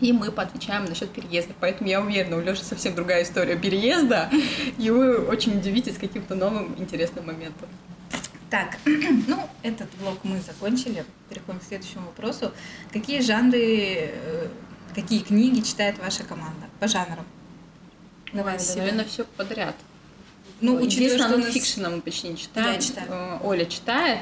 И 0.00 0.12
мы 0.12 0.32
поотвечаем 0.32 0.86
насчет 0.86 1.10
переезда. 1.10 1.54
Поэтому 1.60 1.88
я 1.88 2.00
уверена, 2.00 2.36
у 2.36 2.40
Леши 2.40 2.64
совсем 2.64 2.94
другая 2.94 3.22
история 3.22 3.56
переезда, 3.56 4.30
и 4.78 4.90
вы 4.90 5.18
очень 5.18 5.58
удивитесь 5.58 5.98
каким-то 5.98 6.34
новым 6.34 6.74
интересным 6.78 7.26
моментом. 7.26 7.68
Так, 8.50 8.78
ну, 8.84 9.48
этот 9.62 9.88
блок 10.00 10.18
мы 10.24 10.40
закончили. 10.40 11.04
Переходим 11.28 11.60
к 11.60 11.62
следующему 11.62 12.06
вопросу. 12.06 12.52
Какие 12.92 13.20
жанры, 13.20 13.60
э, 13.60 14.48
какие 14.94 15.20
книги 15.20 15.60
читает 15.60 15.98
ваша 15.98 16.24
команда 16.24 16.66
по 16.80 16.88
жанрам? 16.88 17.24
Давай, 18.32 18.58
да, 18.58 18.74
наверное, 18.76 19.04
все 19.04 19.24
подряд. 19.36 19.76
Ну, 20.60 20.74
учитывая, 20.80 21.18
что 21.18 21.38
нонфикшена 21.38 21.88
нас... 21.88 21.96
мы 21.96 22.02
почти 22.02 22.28
не 22.28 22.36
читаем. 22.36 22.72
Я 22.72 22.80
читаю. 22.80 23.06
Э, 23.08 23.38
Оля 23.42 23.64
читает. 23.66 24.20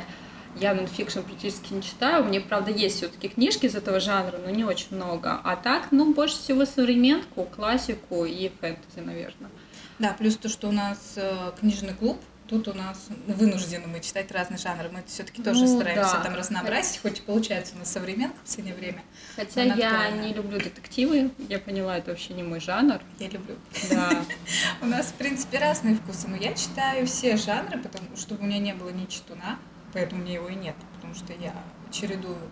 Я 0.60 0.74
нонфикшн 0.74 1.20
практически 1.20 1.72
не 1.72 1.82
читаю. 1.82 2.24
Мне, 2.24 2.40
правда, 2.40 2.70
есть 2.70 2.96
все-таки 2.96 3.28
книжки 3.28 3.66
из 3.66 3.74
этого 3.74 4.00
жанра, 4.00 4.38
но 4.38 4.50
не 4.50 4.64
очень 4.64 4.96
много. 4.96 5.40
А 5.44 5.56
так, 5.56 5.88
ну, 5.90 6.12
больше 6.12 6.36
всего 6.36 6.64
современку, 6.64 7.44
классику 7.44 8.24
и 8.24 8.50
фэнтези, 8.60 9.00
наверное. 9.00 9.50
Да, 9.98 10.14
плюс 10.16 10.36
то, 10.36 10.48
что 10.48 10.68
у 10.68 10.72
нас 10.72 11.14
э, 11.16 11.52
книжный 11.58 11.94
клуб, 11.94 12.18
Тут 12.48 12.66
у 12.66 12.72
нас 12.72 13.08
вынуждены 13.26 13.86
мы 13.88 14.00
читать 14.00 14.32
разные 14.32 14.56
жанры. 14.56 14.88
Мы 14.90 15.02
все-таки 15.06 15.42
тоже 15.42 15.66
ну, 15.66 15.76
стараемся 15.76 16.14
да. 16.14 16.22
там 16.24 16.34
разнообразить, 16.34 16.98
хоть 17.02 17.18
и 17.18 17.22
получается 17.22 17.74
у 17.76 17.78
нас 17.78 17.92
современка 17.92 18.36
в 18.38 18.40
последнее 18.40 18.74
время. 18.74 19.02
Хотя 19.36 19.64
я 19.64 20.10
не 20.12 20.32
люблю 20.32 20.58
детективы, 20.58 21.30
я 21.50 21.58
поняла, 21.58 21.98
это 21.98 22.10
вообще 22.10 22.32
не 22.32 22.42
мой 22.42 22.60
жанр. 22.60 23.02
Я 23.18 23.28
люблю. 23.28 23.56
Да. 23.90 24.24
У 24.80 24.86
нас, 24.86 25.08
в 25.08 25.14
принципе, 25.14 25.58
разные 25.58 25.96
вкусы, 25.96 26.26
но 26.26 26.36
я 26.36 26.54
читаю 26.54 27.06
все 27.06 27.36
жанры, 27.36 27.78
потому 27.78 28.16
чтобы 28.16 28.42
у 28.42 28.46
меня 28.46 28.58
не 28.58 28.72
было 28.72 28.88
ни 28.88 29.04
читуна, 29.04 29.58
поэтому 29.92 30.22
мне 30.22 30.34
его 30.34 30.48
и 30.48 30.54
нет, 30.54 30.76
потому 30.94 31.14
что 31.14 31.32
я 31.32 31.54
чередую. 31.90 32.50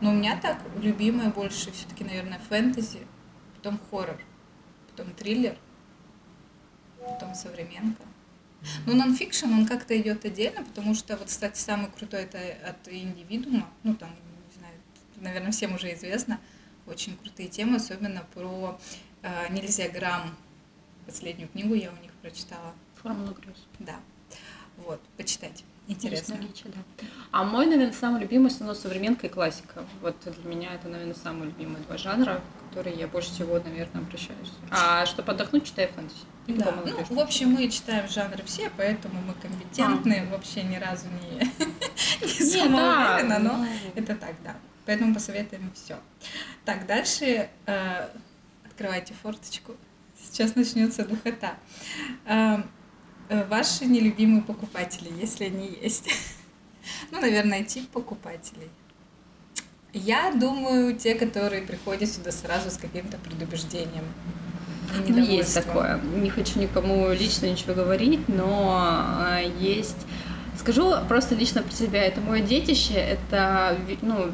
Но 0.00 0.10
у 0.10 0.14
меня 0.14 0.38
так 0.40 0.58
любимое 0.76 1.30
больше 1.30 1.70
все-таки, 1.72 2.04
наверное, 2.04 2.38
фэнтези, 2.38 3.06
потом 3.56 3.78
хоррор, 3.90 4.20
потом 4.90 5.12
триллер, 5.12 5.56
потом 6.98 7.34
современка. 7.34 8.02
Ну, 8.86 8.96
нонфикшн, 8.96 9.46
он 9.46 9.66
как-то 9.66 9.98
идет 9.98 10.24
отдельно, 10.24 10.64
потому 10.64 10.94
что, 10.94 11.16
вот, 11.16 11.28
кстати, 11.28 11.58
самый 11.58 11.90
крутой 11.90 12.22
это 12.22 12.38
от 12.66 12.88
индивидуума, 12.88 13.68
ну, 13.82 13.94
там, 13.94 14.10
не 14.10 14.58
знаю, 14.58 14.74
наверное, 15.16 15.52
всем 15.52 15.74
уже 15.74 15.92
известно, 15.94 16.40
очень 16.86 17.16
крутые 17.16 17.48
темы, 17.48 17.76
особенно 17.76 18.24
про 18.34 18.78
э, 19.22 19.52
нельзя 19.52 19.88
грамм. 19.88 20.34
Последнюю 21.06 21.48
книгу 21.48 21.74
я 21.74 21.90
у 21.90 22.02
них 22.02 22.12
прочитала. 22.22 22.72
Формула 23.02 23.34
Грюс. 23.34 23.66
Да. 23.78 23.96
Вот, 24.78 25.00
почитать. 25.16 25.64
Интересно. 25.86 26.36
Наличие, 26.36 26.72
да. 26.72 27.06
А 27.30 27.44
мой, 27.44 27.66
наверное, 27.66 27.92
самый 27.92 28.22
любимый 28.22 28.50
снова 28.50 28.72
современка 28.74 29.26
и 29.26 29.30
классика. 29.30 29.84
Вот 30.00 30.16
для 30.24 30.50
меня 30.50 30.74
это, 30.74 30.88
наверное, 30.88 31.14
самые 31.14 31.46
любимые 31.46 31.82
два 31.84 31.98
жанра, 31.98 32.40
которые 32.70 32.96
я 32.96 33.06
больше 33.06 33.30
всего, 33.30 33.58
наверное, 33.58 34.00
обращаюсь. 34.00 34.52
А 34.70 35.04
чтобы 35.04 35.32
отдохнуть, 35.32 35.66
читаю 35.66 35.90
фэнтези. 35.94 36.20
Да. 36.46 36.74
Ну, 36.84 37.16
в 37.16 37.20
общем, 37.20 37.50
мы 37.50 37.68
читаем 37.68 38.08
жанры 38.08 38.42
все, 38.44 38.70
поэтому 38.76 39.20
мы 39.22 39.34
компетентны, 39.34 40.26
а. 40.26 40.32
вообще 40.32 40.62
ни 40.62 40.76
разу 40.76 41.06
не, 41.08 41.38
не 42.26 42.50
самоуверенно, 42.50 43.38
но 43.38 43.56
ну. 43.58 43.66
это 43.94 44.14
так, 44.14 44.34
да. 44.42 44.56
Поэтому 44.86 45.14
посоветуем 45.14 45.70
все. 45.74 45.98
Так, 46.64 46.86
дальше 46.86 47.48
э, 47.66 48.08
открывайте 48.64 49.14
форточку. 49.22 49.74
Сейчас 50.18 50.54
начнется 50.54 51.04
духота. 51.04 51.56
Э, 53.28 53.44
ваши 53.44 53.86
нелюбимые 53.86 54.42
покупатели, 54.42 55.10
если 55.20 55.44
они 55.44 55.78
есть. 55.82 56.08
ну, 57.10 57.20
наверное, 57.20 57.64
тип 57.64 57.88
покупателей. 57.88 58.68
Я 59.92 60.32
думаю, 60.32 60.96
те, 60.96 61.14
которые 61.14 61.62
приходят 61.62 62.10
сюда 62.10 62.32
сразу 62.32 62.70
с 62.70 62.76
каким-то 62.76 63.16
предубеждением. 63.18 64.04
Ну, 65.06 65.18
есть 65.18 65.54
такое. 65.54 66.00
Не 66.16 66.30
хочу 66.30 66.58
никому 66.58 67.10
лично 67.12 67.46
ничего 67.46 67.74
говорить, 67.74 68.28
но 68.28 68.76
а, 68.76 69.40
есть... 69.60 69.96
Скажу 70.58 70.94
просто 71.08 71.34
лично 71.34 71.62
про 71.62 71.72
себя. 71.72 72.02
Это 72.02 72.20
мое 72.20 72.40
детище, 72.40 72.94
это 72.94 73.76
ну, 74.02 74.30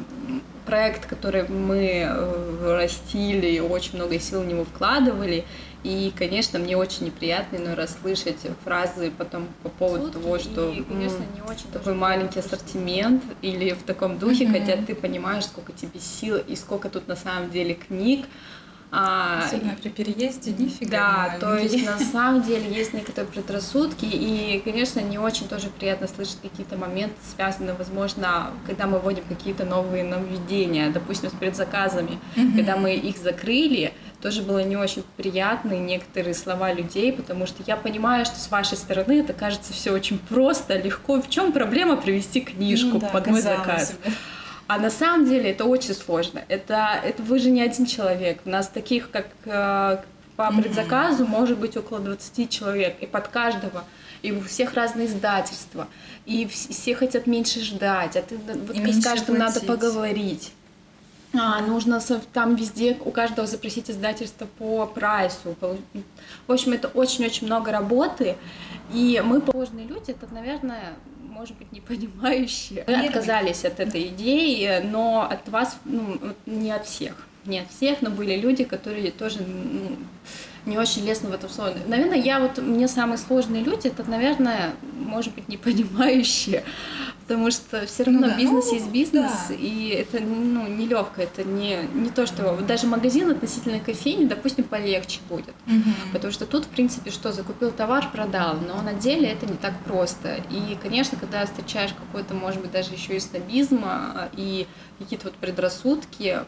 проект, 0.65 1.05
который 1.07 1.47
мы 1.47 2.05
э, 2.07 2.75
растили, 2.75 3.59
очень 3.59 3.95
много 3.95 4.19
сил 4.19 4.41
в 4.41 4.45
него 4.45 4.63
вкладывали. 4.63 5.45
И, 5.83 6.13
конечно, 6.15 6.59
мне 6.59 6.77
очень 6.77 7.07
неприятно 7.07 7.57
но 7.57 7.75
расслышать 7.75 8.37
фразы 8.63 9.11
потом 9.17 9.47
по 9.63 9.69
поводу 9.69 10.05
Сутки, 10.05 10.19
того, 10.19 10.39
что 10.39 10.69
и, 10.69 10.83
конечно, 10.83 11.25
не 11.33 11.41
очень 11.41 11.71
такой 11.73 11.95
маленький 11.95 12.39
ассортимент 12.39 13.23
или 13.41 13.71
в 13.71 13.83
таком 13.83 14.19
духе, 14.19 14.45
mm-hmm. 14.45 14.51
хотя 14.51 14.77
ты 14.77 14.93
понимаешь, 14.93 15.45
сколько 15.45 15.71
тебе 15.71 15.99
сил 15.99 16.37
и 16.37 16.55
сколько 16.55 16.89
тут 16.89 17.07
на 17.07 17.15
самом 17.15 17.49
деле 17.49 17.73
книг, 17.73 18.27
Особенно 18.91 19.75
при 19.81 19.89
переезде, 19.89 20.51
нифига. 20.51 20.91
Да, 20.91 21.37
то 21.39 21.57
есть 21.57 21.85
на 21.85 21.97
самом 22.11 22.41
деле 22.41 22.69
есть 22.69 22.93
некоторые 22.93 23.31
предрассудки, 23.31 24.05
и, 24.05 24.61
конечно, 24.65 24.99
не 24.99 25.17
очень 25.17 25.47
тоже 25.47 25.69
приятно 25.69 26.07
слышать 26.07 26.39
какие-то 26.41 26.75
моменты, 26.75 27.15
связанные, 27.35 27.73
возможно, 27.73 28.51
когда 28.65 28.87
мы 28.87 28.99
вводим 28.99 29.23
какие-то 29.29 29.63
новые 29.63 30.03
нововведения, 30.03 30.89
допустим, 30.89 31.29
с 31.29 31.33
предзаказами, 31.33 32.19
mm-hmm. 32.35 32.55
когда 32.55 32.75
мы 32.75 32.95
их 32.95 33.17
закрыли, 33.17 33.93
тоже 34.21 34.41
было 34.41 34.61
не 34.63 34.75
очень 34.75 35.03
приятно, 35.15 35.73
некоторые 35.73 36.33
слова 36.33 36.73
людей, 36.73 37.13
потому 37.13 37.47
что 37.47 37.63
я 37.65 37.77
понимаю, 37.77 38.25
что 38.25 38.35
с 38.39 38.51
вашей 38.51 38.77
стороны 38.77 39.21
это 39.21 39.31
кажется 39.31 39.71
все 39.73 39.91
очень 39.91 40.19
просто, 40.19 40.77
легко. 40.77 41.21
В 41.21 41.29
чем 41.29 41.53
проблема 41.53 41.95
привести 41.95 42.41
книжку 42.41 42.95
ну, 42.95 42.99
да, 42.99 43.07
под 43.07 43.27
мой 43.27 43.41
заказ? 43.41 43.89
Себе. 43.89 44.13
А 44.71 44.77
на 44.77 44.89
самом 44.89 45.27
деле 45.27 45.51
это 45.51 45.65
очень 45.65 45.93
сложно. 45.93 46.43
Это, 46.47 46.97
это 47.03 47.21
вы 47.23 47.39
же 47.39 47.49
не 47.49 47.61
один 47.61 47.85
человек. 47.85 48.39
У 48.45 48.49
нас 48.49 48.69
таких, 48.69 49.11
как 49.11 49.27
э, 49.43 49.97
по 50.37 50.49
предзаказу, 50.53 51.25
может 51.27 51.57
быть 51.57 51.75
около 51.75 51.99
20 51.99 52.49
человек. 52.49 52.95
И 53.01 53.05
под 53.05 53.27
каждого. 53.27 53.83
И 54.21 54.31
у 54.31 54.39
всех 54.39 54.73
разные 54.75 55.07
издательства. 55.07 55.89
И 56.25 56.47
все 56.47 56.95
хотят 56.95 57.27
меньше 57.27 57.59
ждать. 57.59 58.15
А 58.15 58.21
ты 58.21 58.37
вот 58.37 58.73
и 58.73 58.93
с 58.93 59.03
каждым 59.03 59.39
надо 59.39 59.59
поговорить. 59.59 60.53
А, 61.33 61.61
нужно 61.61 62.01
там 62.33 62.55
везде 62.55 62.97
у 63.05 63.11
каждого 63.11 63.47
запросить 63.47 63.89
издательство 63.89 64.47
по 64.57 64.85
прайсу. 64.85 65.55
В 66.47 66.51
общем, 66.51 66.73
это 66.73 66.89
очень-очень 66.89 67.47
много 67.47 67.71
работы. 67.71 68.35
И 68.93 69.21
мы, 69.23 69.39
положенные 69.39 69.87
люди, 69.87 70.11
это, 70.11 70.27
наверное, 70.33 70.93
может 71.21 71.55
быть, 71.57 71.71
не 71.71 71.79
понимающие. 71.79 72.83
Мы 72.85 73.07
отказались 73.07 73.63
от 73.63 73.79
этой 73.79 74.07
идеи, 74.07 74.81
но 74.83 75.27
от 75.29 75.47
вас, 75.47 75.77
ну, 75.85 76.19
не 76.45 76.71
от 76.71 76.85
всех. 76.85 77.27
Не 77.45 77.59
от 77.59 77.71
всех, 77.71 78.01
но 78.01 78.09
были 78.09 78.35
люди, 78.35 78.65
которые 78.65 79.11
тоже 79.11 79.39
ну, 79.41 79.97
не 80.65 80.77
очень 80.77 81.05
лестно 81.05 81.29
в 81.29 81.33
этом 81.33 81.49
слове. 81.49 81.81
Наверное, 81.87 82.17
я 82.17 82.39
вот, 82.39 82.57
мне 82.59 82.87
самые 82.87 83.17
сложные 83.17 83.63
люди, 83.63 83.87
это, 83.87 84.03
наверное, 84.09 84.73
может 84.93 85.33
быть, 85.33 85.47
не 85.49 85.57
понимающие, 85.57 86.63
потому 87.21 87.49
что 87.51 87.85
все 87.85 88.03
равно 88.03 88.21
ну, 88.21 88.27
да. 88.27 88.37
бизнес 88.37 88.65
ну, 88.67 88.73
есть 88.73 88.89
бизнес, 88.89 89.31
да. 89.49 89.55
и 89.55 89.89
это 89.89 90.23
ну, 90.23 90.67
нелегко, 90.67 91.21
это 91.21 91.43
не, 91.43 91.79
не 91.93 92.09
то, 92.09 92.25
что 92.25 92.55
даже 92.61 92.87
магазин 92.87 93.31
относительно 93.31 93.79
кофейни, 93.79 94.25
допустим, 94.25 94.63
полегче 94.65 95.19
будет, 95.29 95.55
угу. 95.67 95.89
потому 96.13 96.31
что 96.31 96.45
тут, 96.45 96.65
в 96.65 96.69
принципе, 96.69 97.09
что, 97.11 97.31
закупил 97.31 97.71
товар, 97.71 98.09
продал, 98.11 98.57
но 98.57 98.81
на 98.81 98.93
деле 98.93 99.29
это 99.29 99.45
не 99.45 99.57
так 99.57 99.73
просто, 99.83 100.41
и, 100.49 100.77
конечно, 100.81 101.17
когда 101.17 101.45
встречаешь 101.45 101.93
какой-то, 101.93 102.33
может 102.33 102.61
быть, 102.61 102.71
даже 102.71 102.93
еще 102.93 103.15
и 103.15 103.19
снобизм, 103.19 103.81
а, 103.83 104.29
и 104.33 104.67
какие-то 104.99 105.25
вот 105.25 105.35
предрассудки, 105.35 106.39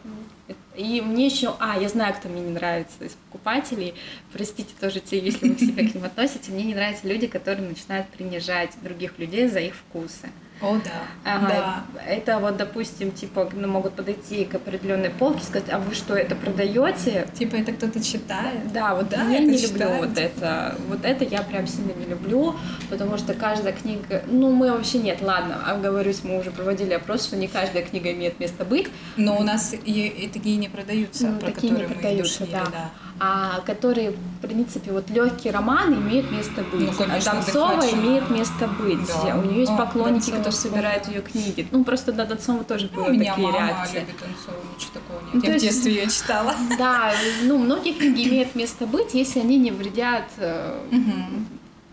и 0.76 1.02
мне 1.02 1.28
еще, 1.28 1.56
а, 1.60 1.80
я 1.80 1.88
знаю, 1.88 2.14
кто 2.16 2.28
мне 2.28 2.42
не 2.42 2.52
нравится 2.52 3.06
из 3.06 3.14
покупателей, 3.14 3.94
простите 4.32 4.74
тоже 4.80 5.00
те, 5.00 5.20
если 5.20 5.48
вы 5.50 5.58
себя 5.58 5.90
к 5.90 5.94
ним 5.94 6.04
относите, 6.04 6.52
мне 6.52 6.64
не 6.64 6.76
нравятся 6.76 7.08
люди, 7.08 7.28
которые 7.28 7.68
начинают 7.68 8.08
принижать 8.10 8.72
других 8.82 9.20
людей 9.20 9.48
за 9.48 9.60
их 9.60 9.76
вкусы. 9.76 10.30
О, 10.64 10.78
да. 10.78 11.36
Ага. 11.36 11.48
да. 11.50 12.04
Это 12.08 12.40
вот, 12.40 12.56
допустим, 12.56 13.12
типа, 13.12 13.50
ну, 13.54 13.68
могут 13.68 13.96
подойти 13.96 14.46
к 14.46 14.56
определенной 14.56 15.10
полке 15.10 15.42
и 15.42 15.44
сказать, 15.44 15.70
а 15.70 15.78
вы 15.78 15.94
что, 15.94 16.16
это 16.16 16.36
продаете? 16.36 17.28
Типа, 17.38 17.58
это 17.58 17.74
кто-то 17.74 18.02
читает? 18.02 18.72
Да, 18.72 18.96
вот 18.96 19.10
да, 19.10 19.24
я 19.24 19.40
не 19.40 19.58
читает. 19.58 19.72
люблю 19.74 20.08
вот 20.08 20.18
это. 20.18 20.78
Вот 20.88 21.04
это 21.04 21.26
я 21.26 21.44
прям 21.44 21.68
сильно 21.68 21.92
не 21.92 22.06
люблю, 22.06 22.56
потому 22.90 23.18
что 23.18 23.34
каждая 23.34 23.74
книга, 23.74 24.24
ну, 24.28 24.54
мы 24.54 24.72
вообще 24.72 25.00
нет, 25.00 25.22
ладно, 25.22 25.62
оговорюсь, 25.70 26.24
мы 26.24 26.40
уже 26.40 26.50
проводили 26.52 26.94
опрос, 26.94 27.26
что 27.26 27.36
не 27.36 27.50
каждая 27.50 27.84
книга 27.84 28.14
имеет 28.14 28.40
место 28.40 28.64
быть. 28.64 28.88
Но 29.18 29.38
у 29.38 29.44
нас 29.44 29.74
и, 29.74 30.08
и 30.08 30.30
такие 30.30 30.56
не 30.56 30.70
продаются, 30.70 31.28
ну, 31.28 31.40
про 31.40 31.48
такие 31.48 31.74
которые 31.74 31.90
не 31.90 31.94
продаются, 31.94 32.44
мы 32.46 32.52
да. 32.52 32.64
да 32.72 32.92
а 33.20 33.62
которые, 33.62 34.12
в 34.12 34.42
принципе, 34.42 34.92
вот 34.92 35.10
легкий 35.10 35.52
роман 35.52 35.94
имеют 35.94 36.32
место 36.32 36.64
быть. 36.64 36.92
Ну, 36.92 36.94
конечно, 36.94 37.32
а 37.32 37.36
Донцова 37.36 37.92
имеет 37.92 38.30
место 38.30 38.68
быть. 38.68 39.08
Да. 39.08 39.38
У 39.38 39.44
нее 39.44 39.62
есть 39.62 39.78
поклонники, 39.78 40.32
Донцова, 40.32 40.38
которые 40.38 40.54
собирают 40.54 41.08
ее 41.08 41.22
книги. 41.22 41.68
Ну, 41.72 41.84
просто 41.84 42.12
до 42.12 42.26
Донцова 42.26 42.64
тоже 42.64 42.90
ну, 42.94 43.06
были 43.06 43.26
такие 43.26 43.48
мама 43.48 43.58
реакции. 43.58 44.00
любит 44.00 44.16
Донцову, 44.20 44.58
ничего 44.76 44.92
такого 44.94 45.20
нет. 45.26 45.34
Ну, 45.34 45.52
Я 45.52 45.58
в 45.58 45.62
детстве 45.62 45.94
ее 45.94 46.10
читала. 46.10 46.56
Да, 46.78 47.14
ну, 47.44 47.58
многие 47.58 47.94
книги 47.94 48.28
имеют 48.28 48.56
место 48.56 48.86
быть, 48.86 49.14
если 49.14 49.40
они 49.40 49.58
не 49.58 49.72
вредят. 49.72 50.26
Угу. 50.38 51.14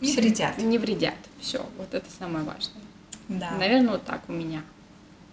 Не 0.00 0.12
вредят. 0.14 0.58
Не 0.58 0.78
вредят. 0.78 1.14
Все, 1.40 1.64
вот 1.76 1.92
это 1.92 2.06
самое 2.18 2.44
важное. 2.44 2.82
Да. 3.28 3.50
Наверное, 3.58 3.92
вот 3.92 4.04
так 4.04 4.22
у 4.28 4.32
меня. 4.32 4.62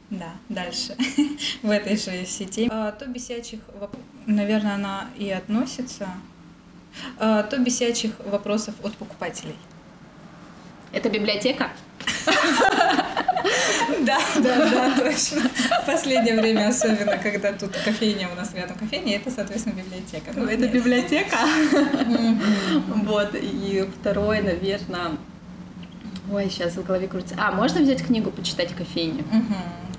Да, 0.10 0.32
дальше. 0.50 0.96
в 1.62 1.70
этой 1.70 1.98
же 1.98 2.26
сети. 2.26 2.70
А, 2.72 2.92
то 2.92 3.06
бесячих, 3.06 3.60
наверное, 4.26 4.76
она 4.76 5.10
и 5.18 5.30
относится. 5.30 6.08
А, 7.20 7.44
то 7.44 7.58
бесячих 7.58 8.14
вопросов 8.26 8.74
от 8.84 8.96
покупателей. 8.96 9.56
Это 10.92 11.10
библиотека? 11.10 11.72
Да, 14.02 14.20
да, 14.36 14.70
да, 14.70 14.96
точно. 14.98 15.42
В 15.82 15.86
последнее 15.86 16.40
время, 16.40 16.68
особенно, 16.68 17.18
когда 17.18 17.54
тут 17.54 17.72
кофейня 17.72 18.30
у 18.30 18.36
нас 18.36 18.54
рядом 18.54 18.78
кофейня, 18.78 19.16
это, 19.16 19.32
соответственно, 19.32 19.74
библиотека. 19.74 20.32
Ну, 20.36 20.46
это 20.46 20.68
библиотека. 20.68 21.38
Вот, 23.06 23.36
и 23.36 23.88
второе, 24.00 24.42
наверное, 24.42 25.18
Ой, 26.32 26.50
сейчас 26.50 26.76
в 26.76 26.84
голове 26.84 27.08
крутится. 27.08 27.36
А, 27.38 27.52
можно 27.52 27.82
взять 27.82 28.06
книгу 28.06 28.32
почитать 28.32 28.72
в 28.72 28.76
кофейне? 28.76 29.24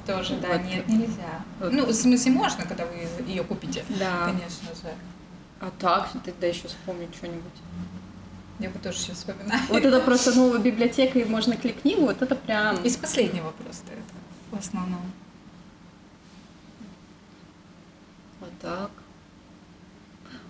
Тоже, 0.08 0.36
да, 0.36 0.56
нет, 0.56 0.88
нельзя. 0.88 1.44
Ну, 1.60 1.84
в 1.84 1.92
смысле, 1.92 2.32
можно, 2.32 2.64
когда 2.64 2.86
вы 2.86 3.06
ее 3.26 3.44
купите. 3.44 3.84
Да. 4.00 4.24
Конечно 4.24 4.68
же. 4.74 4.94
А 5.60 5.70
так, 5.78 6.08
тогда 6.24 6.46
еще 6.46 6.66
вспомнить 6.66 7.14
что-нибудь. 7.14 7.52
Я 8.58 8.70
бы 8.70 8.78
тоже 8.78 8.96
сейчас 8.96 9.18
вспоминаю. 9.18 9.60
Вот 9.68 9.84
это 9.84 10.00
просто 10.00 10.34
новая 10.34 10.60
библиотека, 10.60 11.18
и 11.18 11.24
можно 11.26 11.58
клик 11.58 11.82
книгу, 11.82 12.06
вот 12.06 12.22
это 12.22 12.34
прям... 12.34 12.82
Из 12.84 12.96
последнего 12.96 13.50
просто 13.50 13.92
это, 13.92 14.56
в 14.56 14.58
основном. 14.58 15.02
Вот 18.40 18.50
так. 18.62 18.90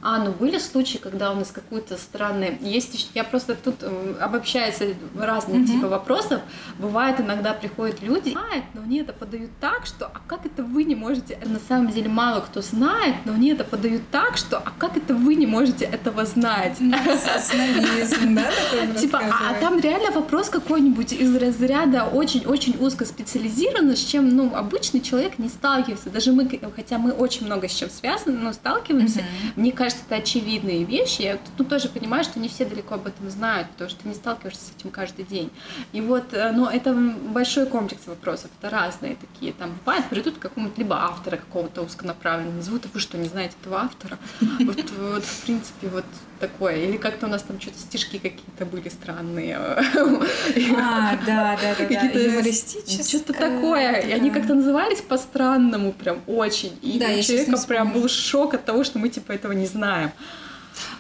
А, 0.01 0.23
ну 0.23 0.31
были 0.31 0.59
случаи, 0.59 0.99
когда 0.99 1.33
у 1.33 1.35
нас 1.35 1.51
какую-то 1.51 1.97
странные... 1.97 2.57
Есть 2.61 3.11
я 3.15 3.25
просто 3.25 3.57
тут 3.57 3.77
э, 3.81 4.15
обобщается 4.21 4.95
разные 5.19 5.61
mm-hmm. 5.61 5.67
типы 5.67 5.89
вопросов. 5.89 6.41
Бывает, 6.79 7.21
иногда 7.21 7.53
приходят 7.53 8.01
люди, 8.01 8.31
знают, 8.31 8.65
но 8.75 8.83
они 8.83 9.01
это 9.01 9.13
подают 9.13 9.51
так, 9.61 9.87
что 9.87 10.07
а 10.07 10.21
как 10.27 10.47
это 10.47 10.63
вы 10.63 10.85
не 10.85 10.95
можете... 10.95 11.39
На 11.45 11.59
самом 11.59 11.91
деле 11.91 12.09
мало 12.09 12.41
кто 12.41 12.63
знает, 12.63 13.17
но 13.25 13.33
они 13.33 13.51
это 13.51 13.65
подают 13.65 14.03
так, 14.13 14.37
что 14.37 14.59
а 14.59 14.73
как 14.79 14.97
это 14.97 15.15
вы 15.15 15.35
не 15.35 15.47
можете 15.47 15.85
этого 15.85 16.25
знать? 16.25 16.77
Да? 16.79 16.99
Типа, 19.01 19.19
а, 19.19 19.51
а 19.51 19.55
там 19.61 19.81
реально 19.81 20.13
вопрос 20.13 20.49
какой-нибудь 20.49 21.13
из 21.13 21.35
разряда 21.35 22.05
очень-очень 22.05 22.77
узко 22.79 23.05
специализированный, 23.05 23.97
с 23.97 24.05
чем, 24.05 24.29
ну, 24.29 24.55
обычный 24.55 25.01
человек 25.01 25.39
не 25.39 25.49
сталкивается. 25.49 26.11
Даже 26.11 26.33
мы, 26.33 26.49
хотя 26.77 26.99
мы 26.99 27.11
очень 27.11 27.47
много 27.47 27.69
с 27.69 27.75
чем 27.75 27.91
связаны, 27.91 28.39
но 28.39 28.53
сталкиваемся, 28.53 29.25
мне 29.57 29.73
кажется, 29.73 29.88
кажется, 29.89 30.05
это 30.07 30.17
очевидные 30.17 30.85
вещи. 30.85 31.23
Я 31.23 31.39
тут 31.57 31.69
тоже 31.69 31.89
понимаю, 31.89 32.23
что 32.23 32.39
не 32.39 32.49
все 32.49 32.67
далеко 32.67 32.97
об 32.97 33.07
этом 33.07 33.31
знают, 33.31 33.71
потому 33.71 33.89
что 33.89 34.03
ты 34.03 34.09
не 34.09 34.15
сталкиваешься 34.15 34.61
с 34.67 34.73
этим 34.77 34.91
каждый 34.91 35.25
день. 35.25 35.51
И 35.93 36.03
вот, 36.03 36.35
э, 36.35 36.53
но 36.53 36.71
это 36.71 36.93
большой 36.93 37.65
комплекс 37.65 38.07
вопросов, 38.07 38.51
это 38.61 38.69
разные 38.69 39.17
такие. 39.17 39.55
Там 39.55 39.79
бывает, 39.83 40.05
придут 40.11 40.37
к 40.37 40.41
какому-то 40.41 40.79
либо 40.79 40.97
автора 40.97 41.39
какого-то 41.39 41.81
узконаправленного, 41.81 42.57
назовут, 42.57 42.85
а 42.85 42.89
вы 42.93 43.01
что, 43.01 43.17
не 43.17 43.29
знаете 43.29 43.55
этого 43.63 43.81
автора? 43.81 44.19
Вот, 44.51 45.25
в 45.25 45.45
принципе, 45.45 45.89
вот 45.89 46.05
такое. 46.39 46.77
Или 46.77 46.97
как-то 46.97 47.27
у 47.27 47.29
нас 47.29 47.43
там 47.43 47.61
что-то 47.61 47.79
стишки 47.79 48.19
какие-то 48.19 48.65
были 48.67 48.89
странные. 48.89 49.57
А, 49.57 51.17
да, 51.27 51.57
да, 51.57 51.59
да, 51.61 51.75
какие-то 51.75 52.19
юмористические. 52.19 53.21
Что-то 53.21 53.33
такое. 53.33 54.01
И 54.01 54.13
они 54.13 54.31
как-то 54.31 54.55
назывались 54.55 55.01
по-странному 55.01 55.93
прям 55.93 56.23
очень. 56.27 56.79
И 56.83 56.97
у 56.97 57.23
человека 57.23 57.59
прям 57.67 57.93
был 57.93 58.09
шок 58.09 58.55
от 58.55 58.65
того, 58.65 58.85
что 58.85 58.99
мы 58.99 59.09
типа 59.09 59.33
этого 59.33 59.53
не 59.53 59.67
знаем. 59.67 60.13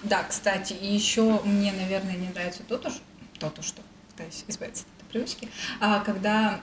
Да, 0.02 0.24
кстати, 0.28 0.72
и 0.72 0.92
еще 0.92 1.40
мне, 1.44 1.72
наверное, 1.72 2.16
не 2.16 2.28
нравится 2.28 2.62
то, 2.68 2.78
то, 2.78 2.90
то, 3.38 3.50
то 3.50 3.62
что 3.62 3.82
пытаюсь 4.10 4.44
избавиться 4.48 4.84
от 4.84 5.02
этой 5.02 5.12
привычки, 5.12 5.48
а 5.80 6.00
когда 6.00 6.60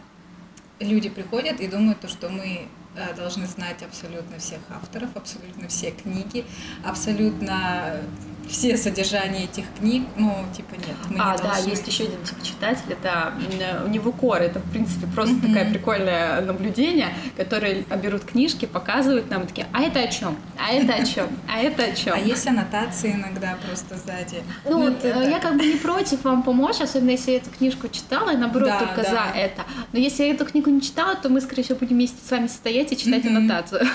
люди 0.79 1.09
приходят 1.09 1.59
и 1.59 1.67
думают, 1.67 1.99
то, 2.01 2.07
что 2.07 2.29
мы 2.29 2.67
э, 2.95 3.13
должны 3.15 3.47
знать 3.47 3.81
абсолютно 3.83 4.39
всех 4.39 4.59
авторов, 4.69 5.09
абсолютно 5.15 5.67
все 5.67 5.91
книги, 5.91 6.45
абсолютно 6.83 8.01
все 8.49 8.77
содержания 8.77 9.45
этих 9.45 9.65
книг, 9.79 10.07
ну, 10.15 10.35
типа, 10.55 10.73
нет. 10.75 10.95
Мы 11.09 11.17
а, 11.19 11.31
не 11.31 11.37
да, 11.37 11.43
должны... 11.43 11.69
есть 11.69 11.87
еще 11.87 12.03
один 12.05 12.21
тип 12.23 12.41
читателя, 12.43 12.93
это 12.93 13.33
Невукор, 13.89 14.41
это, 14.41 14.59
в 14.59 14.71
принципе, 14.71 15.07
просто 15.07 15.35
mm-hmm. 15.35 15.47
такое 15.47 15.69
прикольное 15.71 16.41
наблюдение, 16.41 17.09
которые 17.37 17.83
берут 18.01 18.25
книжки, 18.25 18.65
показывают 18.65 19.29
нам, 19.29 19.47
такие, 19.47 19.67
а 19.73 19.81
это 19.81 19.99
о 19.99 20.07
чем? 20.07 20.37
А 20.57 20.71
это 20.71 20.93
о 20.93 21.05
чем? 21.05 21.27
А 21.47 21.59
это 21.59 21.83
о 21.83 21.91
чем? 21.91 22.13
А 22.13 22.19
есть 22.19 22.47
аннотации 22.47 23.13
иногда 23.13 23.57
просто 23.65 23.95
сзади. 23.95 24.43
Ну, 24.65 24.79
ну 24.79 24.87
это... 24.89 25.07
я 25.07 25.39
как 25.39 25.57
бы 25.57 25.65
не 25.65 25.75
против 25.75 26.23
вам 26.23 26.43
помочь, 26.43 26.81
особенно 26.81 27.11
если 27.11 27.31
я 27.31 27.37
эту 27.37 27.49
книжку 27.49 27.87
читала, 27.87 28.31
и 28.31 28.37
наоборот, 28.37 28.69
да, 28.69 28.79
только 28.79 29.03
да. 29.03 29.09
за 29.09 29.37
это. 29.37 29.63
Но 29.91 29.99
если 29.99 30.23
я 30.23 30.33
эту 30.33 30.45
книгу 30.45 30.69
не 30.69 30.81
читала, 30.81 31.15
то 31.15 31.29
мы, 31.29 31.41
скорее 31.41 31.63
всего, 31.63 31.79
будем 31.79 31.95
вместе 31.95 32.17
с 32.25 32.31
вами 32.31 32.47
стоять 32.47 32.91
и 32.91 32.97
читать 32.97 33.23
mm-hmm. 33.23 33.37
аннотацию. 33.37 33.87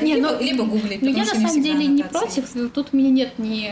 Да, 0.00 0.06
не, 0.06 0.14
либо, 0.14 0.30
ну, 0.30 0.40
либо 0.40 0.64
гуглить. 0.64 1.02
Но 1.02 1.08
я 1.08 1.24
на 1.24 1.34
самом 1.34 1.62
деле 1.62 1.86
не 1.86 2.02
против, 2.02 2.44
тут 2.72 2.88
у 2.92 2.96
меня 2.96 3.10
нет 3.10 3.38
ни 3.38 3.70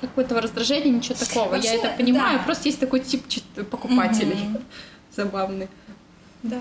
какого-то 0.00 0.40
раздражения, 0.40 0.90
ничего 0.90 1.14
такого. 1.14 1.50
Вообще, 1.50 1.68
я 1.68 1.74
это 1.74 1.88
понимаю, 1.96 2.38
да. 2.38 2.44
просто 2.44 2.68
есть 2.68 2.80
такой 2.80 3.00
тип 3.00 3.22
покупателей 3.70 4.34
угу. 4.34 4.62
забавный. 5.16 5.68
Да. 6.42 6.60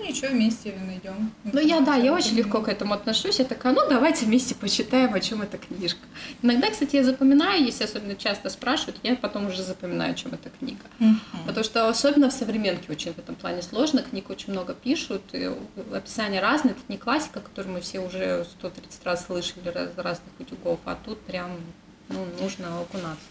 Ну 0.00 0.06
ничего, 0.06 0.28
вместе 0.28 0.74
найдем. 0.86 1.30
Ну 1.44 1.60
я 1.60 1.80
да, 1.80 1.94
я 1.94 2.12
очень 2.12 2.34
легко 2.34 2.62
к 2.62 2.68
этому 2.68 2.94
отношусь. 2.94 3.38
Я 3.38 3.44
такая, 3.44 3.74
ну 3.74 3.82
давайте 3.88 4.24
вместе 4.24 4.54
почитаем, 4.54 5.12
о 5.12 5.20
чем 5.20 5.42
эта 5.42 5.58
книжка. 5.58 6.00
Иногда, 6.40 6.70
кстати, 6.70 6.96
я 6.96 7.04
запоминаю, 7.04 7.62
если 7.62 7.84
особенно 7.84 8.16
часто 8.16 8.48
спрашивают, 8.48 8.98
я 9.02 9.14
потом 9.14 9.48
уже 9.48 9.62
запоминаю, 9.62 10.12
о 10.12 10.14
чем 10.14 10.32
эта 10.32 10.48
книга. 10.48 10.80
uh 11.00 11.14
Потому 11.46 11.64
что 11.64 11.88
особенно 11.88 12.30
в 12.30 12.32
современке 12.32 12.90
очень 12.90 13.12
в 13.12 13.18
этом 13.18 13.34
плане 13.34 13.60
сложно, 13.60 14.02
книг 14.02 14.30
очень 14.30 14.52
много 14.52 14.72
пишут, 14.72 15.22
и 15.32 15.50
описания 15.92 16.40
разные, 16.40 16.72
это 16.72 16.80
не 16.88 16.96
классика, 16.96 17.40
которую 17.40 17.74
мы 17.74 17.80
все 17.82 18.00
уже 18.00 18.46
130 18.58 19.04
раз 19.04 19.26
слышали 19.26 19.68
из 19.68 19.98
разных 19.98 20.32
утюгов, 20.38 20.80
а 20.86 20.96
тут 21.04 21.20
прям 21.20 21.50
ну, 22.08 22.24
нужно 22.40 22.80
окунаться. 22.80 23.24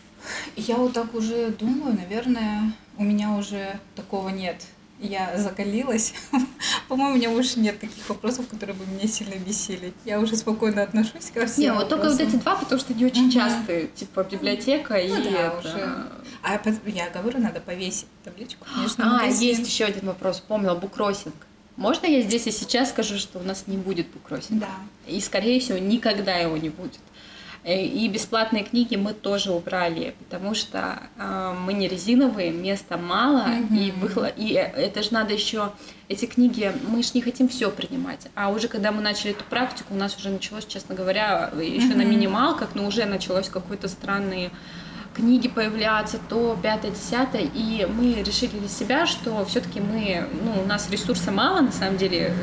Я 0.56 0.76
вот 0.76 0.94
так 0.94 1.16
уже 1.16 1.50
думаю, 1.50 1.96
наверное, 1.96 2.74
у 2.98 3.04
меня 3.04 3.32
уже 3.36 3.80
такого 3.96 4.30
нет 4.30 4.66
я 5.00 5.38
закалилась. 5.38 6.14
По-моему, 6.88 7.14
у 7.14 7.18
меня 7.18 7.30
больше 7.30 7.60
нет 7.60 7.80
таких 7.80 8.08
вопросов, 8.10 8.48
которые 8.48 8.76
бы 8.76 8.86
меня 8.86 9.08
сильно 9.08 9.36
бесили. 9.36 9.94
Я 10.06 10.20
уже 10.20 10.36
спокойно 10.36 10.84
отношусь 10.84 11.32
ко 11.34 11.46
всем 11.46 11.64
Не, 11.64 11.74
вот 11.74 11.90
только 11.90 12.10
вот 12.10 12.20
эти 12.20 12.36
два, 12.36 12.56
потому 12.56 12.80
что 12.80 12.94
они 12.94 13.06
очень 13.06 13.26
угу. 13.26 13.32
частые, 13.32 13.88
типа 13.88 14.24
библиотека 14.24 14.94
ну, 14.94 15.00
и 15.00 15.24
да, 15.24 15.30
это... 15.30 15.58
Уже. 15.60 16.08
А 16.42 16.60
я 16.86 17.10
говорю, 17.10 17.40
надо 17.40 17.60
повесить 17.60 18.08
табличку. 18.24 18.66
Конечно, 18.74 19.22
а, 19.22 19.26
есть 19.26 19.68
еще 19.68 19.86
один 19.86 20.08
вопрос, 20.08 20.40
помнила, 20.40 20.76
букросинг. 20.76 21.36
Можно 21.76 22.08
я 22.08 22.22
здесь 22.22 22.46
и 22.46 22.52
сейчас 22.52 22.90
скажу, 22.90 23.18
что 23.18 23.40
у 23.40 23.44
нас 23.44 23.64
не 23.68 23.78
будет 23.78 24.08
букросинга? 24.08 24.66
Да. 24.66 25.12
И, 25.12 25.22
скорее 25.22 25.62
всего, 25.62 25.78
никогда 25.78 26.36
его 26.36 26.58
не 26.58 26.70
будет. 26.70 27.00
Э, 27.64 27.84
и 27.84 28.08
бесплатные 28.08 28.64
книги 28.64 28.96
мы 28.96 29.14
тоже 29.14 29.52
убрали, 29.52 30.16
потому 30.20 30.54
что 30.54 31.00
э, 31.18 31.56
мы 31.60 31.74
не 31.74 31.88
резиновые, 31.88 32.52
места 32.52 32.98
мало, 32.98 33.48
mm-hmm. 33.48 33.78
и, 33.78 33.92
выхло... 33.92 34.26
и 34.26 34.54
это 34.54 35.04
же 35.04 35.14
надо 35.14 35.34
еще 35.34 35.74
эти 36.08 36.26
книги, 36.26 36.72
мы 36.88 37.04
же 37.04 37.12
не 37.14 37.22
хотим 37.22 37.50
все 37.50 37.70
принимать. 37.70 38.28
А 38.36 38.50
уже 38.50 38.68
когда 38.68 38.92
мы 38.92 39.02
начали 39.02 39.32
эту 39.32 39.44
практику, 39.44 39.94
у 39.94 39.98
нас 39.98 40.16
уже 40.18 40.30
началось, 40.30 40.66
честно 40.66 40.96
говоря, 40.96 41.52
еще 41.62 41.88
mm-hmm. 41.88 41.96
на 41.96 42.04
минималках, 42.04 42.76
но 42.76 42.88
уже 42.88 43.06
началось 43.06 43.50
какой-то 43.50 43.90
странный 43.90 44.52
книги 45.20 45.48
появляться, 45.48 46.20
то 46.30 46.58
пятое, 46.62 46.92
десятое, 46.92 47.48
и 47.54 47.86
мы 47.86 48.24
решили 48.24 48.58
для 48.58 48.70
себя, 48.70 49.06
что 49.06 49.44
все-таки 49.46 49.80
мы, 49.80 50.26
ну, 50.44 50.64
у 50.64 50.66
нас 50.66 50.90
ресурса 50.90 51.32
мало, 51.32 51.62
на 51.62 51.72
самом 51.72 51.98
деле, 51.98 52.34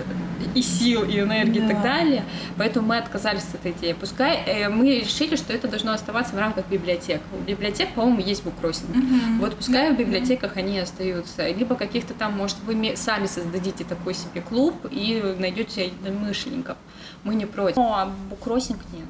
и 0.54 0.62
сил, 0.62 1.02
и 1.04 1.20
энергии 1.20 1.60
да. 1.60 1.66
и 1.66 1.68
так 1.68 1.82
далее, 1.82 2.24
поэтому 2.56 2.88
мы 2.88 2.98
отказались 2.98 3.44
от 3.52 3.60
этой 3.60 3.72
идеи. 3.72 3.92
Пускай 3.92 4.42
э, 4.46 4.68
мы 4.68 5.00
решили, 5.00 5.36
что 5.36 5.52
это 5.52 5.68
должно 5.68 5.92
оставаться 5.92 6.34
в 6.34 6.38
рамках 6.38 6.66
библиотек. 6.68 7.20
У 7.32 7.42
библиотек, 7.42 7.92
по-моему, 7.94 8.20
есть 8.20 8.44
буккроссинг. 8.44 8.90
Угу. 8.90 9.40
Вот 9.40 9.56
пускай 9.56 9.90
да. 9.90 9.94
в 9.94 9.98
библиотеках 9.98 10.56
они 10.56 10.78
остаются. 10.78 11.48
Либо 11.48 11.74
каких-то 11.74 12.14
там, 12.14 12.36
может, 12.36 12.56
вы 12.64 12.94
сами 12.96 13.26
создадите 13.26 13.84
такой 13.84 14.14
себе 14.14 14.40
клуб 14.40 14.74
и 14.90 15.22
найдете 15.38 15.86
единомышленников. 15.86 16.76
Мы 17.24 17.34
не 17.34 17.46
против. 17.46 17.76
Но 17.76 18.12
буккроссинг 18.30 18.80
нет 18.92 19.06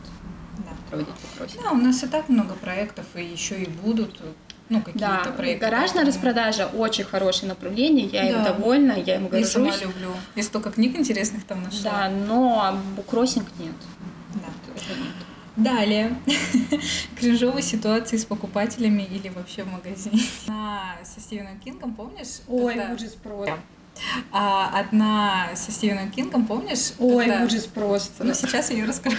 проводить 0.88 1.14
вопросы. 1.30 1.58
Да, 1.62 1.70
у 1.72 1.76
нас 1.76 2.02
и 2.02 2.06
так 2.06 2.28
много 2.28 2.54
проектов, 2.54 3.04
и 3.14 3.24
еще 3.24 3.62
и 3.62 3.68
будут 3.68 4.20
ну, 4.68 4.80
какие-то 4.80 5.22
да, 5.24 5.32
проекты. 5.32 5.64
гаражная 5.64 6.04
поэтому... 6.04 6.06
распродажа 6.08 6.66
очень 6.66 7.04
хорошее 7.04 7.48
направление, 7.48 8.06
я 8.06 8.22
да. 8.22 8.28
им 8.28 8.44
довольна, 8.44 8.92
я 8.92 9.16
им 9.16 9.28
горжусь. 9.28 9.48
Я 9.48 9.52
сама 9.52 9.76
люблю. 9.76 10.10
Я 10.34 10.42
столько 10.42 10.70
книг 10.70 10.96
интересных 10.96 11.44
там 11.44 11.62
нашла. 11.62 11.90
Да, 11.90 12.08
но 12.10 12.78
буккроссинг 12.96 13.46
нет. 13.58 13.74
Да, 14.34 14.48
это 14.74 15.00
нет. 15.00 15.14
Далее. 15.56 16.16
Кринжовые 17.18 17.62
ситуации 17.62 18.18
с 18.18 18.24
покупателями 18.26 19.02
или 19.02 19.30
вообще 19.30 19.62
в 19.62 19.72
магазине. 19.72 20.22
А, 20.48 20.96
со 21.02 21.20
Стивеном 21.20 21.58
Кингом, 21.60 21.94
помнишь? 21.94 22.40
Ой, 22.46 22.78
ужас 22.92 23.14
просто. 23.22 23.58
А 24.32 24.78
одна 24.78 25.48
со 25.54 25.72
Стивеном 25.72 26.10
Кингом, 26.10 26.46
помнишь? 26.46 26.92
Ой, 26.98 27.26
когда... 27.26 27.44
ужас 27.44 27.64
просто. 27.64 28.24
Ну, 28.24 28.34
сейчас 28.34 28.70
я 28.70 28.76
ее 28.76 28.84
расскажу. 28.84 29.16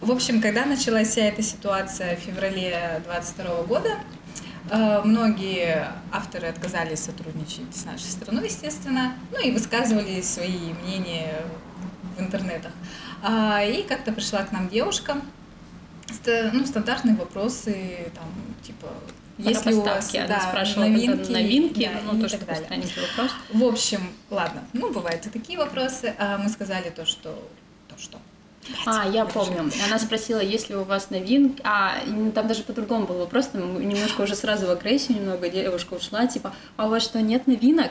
В 0.00 0.10
общем, 0.10 0.40
когда 0.40 0.64
началась 0.64 1.08
вся 1.08 1.22
эта 1.22 1.42
ситуация 1.42 2.16
в 2.16 2.20
феврале 2.20 3.02
22 3.06 3.62
года, 3.62 3.90
Э, 4.70 5.02
многие 5.04 5.88
авторы 6.10 6.48
отказались 6.48 7.00
сотрудничать 7.00 7.74
с 7.74 7.84
нашей 7.84 8.06
страной, 8.06 8.44
естественно, 8.44 9.14
ну 9.30 9.40
и 9.40 9.50
высказывали 9.50 10.20
свои 10.22 10.72
мнения 10.82 11.42
в 12.16 12.20
интернетах. 12.20 12.72
А, 13.22 13.62
и 13.62 13.82
как-то 13.82 14.12
пришла 14.12 14.42
к 14.44 14.52
нам 14.52 14.68
девушка, 14.68 15.16
ну, 16.26 16.66
стандартные 16.66 17.16
вопросы, 17.16 18.10
там, 18.14 18.26
типа, 18.62 18.88
если 19.48 19.72
у 19.72 19.82
вас 19.82 20.14
она 20.14 20.26
да, 20.26 20.40
спрашивала 20.40 20.86
новинки, 20.86 21.30
новинки 21.30 21.90
да, 21.92 22.12
ну, 22.12 22.20
тоже 22.20 22.38
такой 22.38 22.56
странненький 22.56 23.02
вопрос. 23.02 23.30
В 23.52 23.64
общем, 23.64 24.00
ладно, 24.30 24.62
ну, 24.72 24.92
бывают 24.92 25.26
и 25.26 25.30
такие 25.30 25.58
вопросы. 25.58 26.14
А 26.18 26.38
мы 26.38 26.48
сказали 26.48 26.90
то, 26.90 27.04
что... 27.04 27.30
То, 27.88 27.98
что 27.98 28.18
а, 28.86 29.08
я 29.08 29.24
помню. 29.24 29.70
Она 29.86 29.98
спросила, 29.98 30.40
есть 30.40 30.70
ли 30.70 30.76
у 30.76 30.84
вас 30.84 31.10
новинки. 31.10 31.60
А, 31.64 31.96
там 32.34 32.46
даже 32.46 32.62
по-другому 32.62 33.06
был 33.06 33.18
вопрос, 33.18 33.50
немножко 33.54 34.22
уже 34.22 34.36
сразу 34.36 34.66
в 34.66 34.70
агрессию 34.70 35.18
немного 35.18 35.48
девушка 35.48 35.94
ушла, 35.94 36.26
типа, 36.26 36.54
а 36.76 36.86
у 36.86 36.90
вас 36.90 37.02
что, 37.02 37.20
нет 37.20 37.46
новинок? 37.46 37.90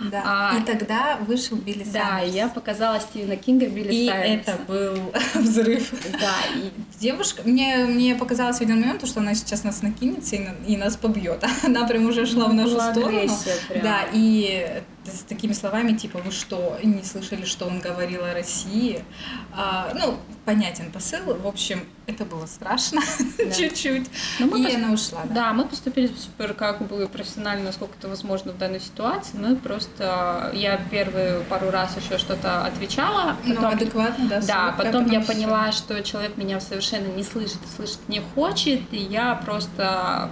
Да. 0.00 0.22
А, 0.24 0.58
и 0.58 0.62
тогда 0.64 1.16
вышел 1.26 1.56
Билли 1.56 1.84
Да, 1.84 2.18
Сайерс. 2.18 2.34
я 2.34 2.48
показала 2.48 3.00
Стивена 3.00 3.36
Кинга 3.36 3.66
Билли 3.68 3.92
И 3.94 4.06
Сайерса. 4.08 4.50
это 4.52 4.62
был 4.68 5.12
взрыв. 5.34 5.90
Да, 6.12 6.34
и 6.54 6.70
девушка... 7.00 7.42
Мне, 7.44 7.86
мне 7.86 8.14
показалось 8.14 8.58
в 8.58 8.60
один 8.60 8.80
момент, 8.80 9.06
что 9.06 9.20
она 9.20 9.34
сейчас 9.34 9.64
нас 9.64 9.82
накинется 9.82 10.36
и, 10.36 10.46
и 10.66 10.76
нас 10.76 10.96
побьет. 10.96 11.42
Она 11.64 11.86
прям 11.86 12.06
уже 12.06 12.26
шла 12.26 12.46
в 12.46 12.54
нашу 12.54 12.78
сторону. 12.80 13.20
Прям. 13.68 13.82
Да, 13.82 14.00
и 14.12 14.82
с 15.10 15.22
такими 15.22 15.52
словами, 15.52 15.96
типа, 15.96 16.18
вы 16.18 16.30
что, 16.30 16.78
не 16.82 17.02
слышали, 17.02 17.44
что 17.44 17.66
он 17.66 17.80
говорил 17.80 18.24
о 18.24 18.34
России? 18.34 19.04
А, 19.52 19.92
ну, 19.94 20.18
понятен 20.44 20.90
посыл. 20.90 21.34
В 21.34 21.46
общем, 21.46 21.84
это 22.06 22.24
было 22.24 22.46
страшно 22.46 23.00
да. 23.38 23.50
чуть-чуть. 23.50 24.08
Но 24.38 24.46
мы 24.46 24.60
и 24.60 24.64
пос... 24.64 24.74
она 24.74 24.92
ушла. 24.92 25.22
Да. 25.24 25.34
да, 25.34 25.52
мы 25.52 25.66
поступили 25.66 26.08
супер 26.08 26.54
как 26.54 26.86
бы 26.86 27.08
профессионально, 27.08 27.64
насколько 27.64 27.94
это 27.98 28.08
возможно 28.08 28.52
в 28.52 28.58
данной 28.58 28.80
ситуации. 28.80 29.36
Мы 29.36 29.56
просто... 29.56 30.50
Я 30.54 30.80
первые 30.90 31.40
пару 31.42 31.70
раз 31.70 31.96
еще 31.96 32.18
что-то 32.18 32.64
отвечала. 32.64 33.36
Ну, 33.44 33.54
потом... 33.54 33.70
Ну, 33.70 33.76
адекватно, 33.76 34.28
да. 34.28 34.40
Да, 34.40 34.74
потом, 34.76 35.10
я 35.10 35.20
поняла, 35.20 35.72
что 35.72 36.02
человек 36.02 36.36
меня 36.36 36.60
совершенно 36.60 37.08
не 37.08 37.22
слышит 37.22 37.58
и 37.64 37.76
слышать 37.76 38.08
не 38.08 38.20
хочет, 38.34 38.80
и 38.92 38.98
я 38.98 39.34
просто 39.34 40.30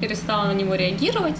перестала 0.00 0.46
на 0.46 0.52
него 0.52 0.74
реагировать. 0.74 1.36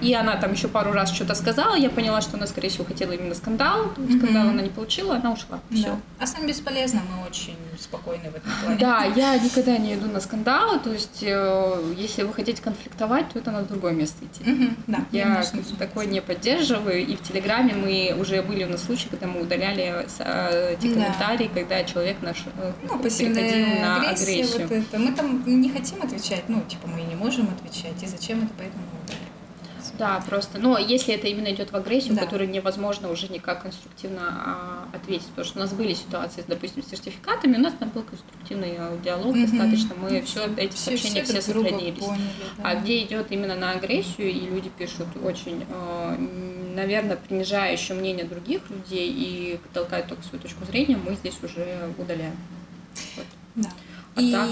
И 0.00 0.14
она 0.14 0.36
там 0.36 0.52
еще 0.52 0.68
пару 0.68 0.92
раз 0.92 1.12
что-то 1.12 1.34
сказала, 1.34 1.74
я 1.74 1.90
поняла, 1.90 2.20
что 2.20 2.36
она, 2.36 2.46
скорее 2.46 2.68
всего, 2.68 2.84
хотела 2.84 3.12
именно 3.12 3.34
скандал. 3.34 3.92
Скандал 3.94 4.46
mm-hmm. 4.46 4.50
она 4.50 4.62
не 4.62 4.70
получила, 4.70 5.16
она 5.16 5.32
ушла. 5.32 5.60
Да. 5.70 5.76
Все. 5.76 6.00
А 6.18 6.26
сам 6.26 6.46
бесполезно, 6.46 7.02
мы 7.10 7.26
очень 7.26 7.56
спокойны 7.78 8.30
в 8.30 8.36
этом 8.36 8.50
плане. 8.62 8.78
Да, 8.78 9.04
я 9.04 9.38
никогда 9.38 9.76
не 9.78 9.94
иду 9.94 10.06
на 10.08 10.20
скандалы, 10.20 10.78
то 10.78 10.92
есть 10.92 11.22
э, 11.22 11.94
если 11.96 12.22
вы 12.22 12.32
хотите 12.32 12.62
конфликтовать, 12.62 13.28
то 13.30 13.38
это 13.38 13.50
на 13.50 13.62
другое 13.62 13.92
место 13.92 14.24
идти. 14.24 14.42
Mm-hmm. 14.44 14.74
Да, 14.86 15.04
я 15.12 15.44
такое 15.78 16.06
не 16.06 16.20
поддерживаю, 16.20 17.06
и 17.06 17.16
в 17.16 17.22
Телеграме 17.22 17.74
мы 17.74 18.14
уже 18.18 18.42
были 18.42 18.64
у 18.64 18.68
нас 18.68 18.82
случаи, 18.84 19.08
когда 19.08 19.26
мы 19.26 19.42
удаляли 19.42 20.06
э, 20.18 20.74
эти 20.74 20.92
комментарии, 20.92 21.50
да. 21.52 21.60
когда 21.60 21.84
человек 21.84 22.16
наш 22.22 22.44
э, 22.56 22.72
ну, 22.82 22.98
переходил 22.98 23.80
на 23.80 24.10
агрессию. 24.10 24.68
Вот 24.68 24.72
это. 24.72 24.98
Мы 24.98 25.12
там 25.12 25.42
не 25.46 25.70
хотим 25.70 26.02
отвечать, 26.02 26.44
ну, 26.48 26.62
типа 26.62 26.88
мы 26.88 27.02
не 27.02 27.14
можем 27.14 27.48
отвечать, 27.50 28.02
и 28.02 28.06
зачем 28.06 28.42
это, 28.44 28.52
поэтому 28.56 28.84
удаляем. 29.04 29.29
Да, 30.00 30.22
просто, 30.26 30.58
но 30.58 30.78
если 30.78 31.12
это 31.12 31.28
именно 31.28 31.52
идет 31.52 31.72
в 31.72 31.76
агрессию, 31.76 32.14
да. 32.14 32.22
которую 32.22 32.48
невозможно 32.48 33.10
уже 33.10 33.28
никак 33.28 33.64
конструктивно 33.64 34.22
а, 34.22 34.88
ответить, 34.96 35.26
потому 35.26 35.44
что 35.44 35.58
у 35.58 35.60
нас 35.60 35.74
были 35.74 35.92
ситуации, 35.92 36.42
допустим, 36.48 36.82
с 36.82 36.86
сертификатами, 36.88 37.58
у 37.58 37.60
нас 37.60 37.74
там 37.78 37.90
был 37.90 38.02
конструктивный 38.02 38.76
а, 38.78 38.96
диалог 39.04 39.36
mm-hmm. 39.36 39.42
достаточно, 39.42 39.94
мы 39.96 40.22
все 40.22 40.48
эти 40.56 40.74
все, 40.74 40.96
сообщения 40.96 41.22
все, 41.22 41.40
все 41.42 41.52
сохранились. 41.52 42.02
Поняли, 42.02 42.22
да. 42.56 42.70
А 42.70 42.74
где 42.76 43.04
идет 43.04 43.26
именно 43.28 43.54
на 43.54 43.72
агрессию, 43.72 44.30
и 44.30 44.40
люди 44.46 44.70
пишут 44.70 45.08
очень, 45.22 45.66
а, 45.68 46.16
наверное, 46.74 47.16
принижающее 47.16 47.94
мнение 47.94 48.24
других 48.24 48.70
людей 48.70 49.12
и 49.14 49.60
толкают 49.74 50.06
только 50.06 50.22
свою 50.22 50.40
точку 50.40 50.64
зрения, 50.64 50.96
мы 50.96 51.14
здесь 51.14 51.36
уже 51.42 51.92
удаляем. 51.98 52.36
Вот. 53.16 53.26
Да. 53.56 53.68
А 54.16 54.20
и 54.20 54.32
так? 54.32 54.48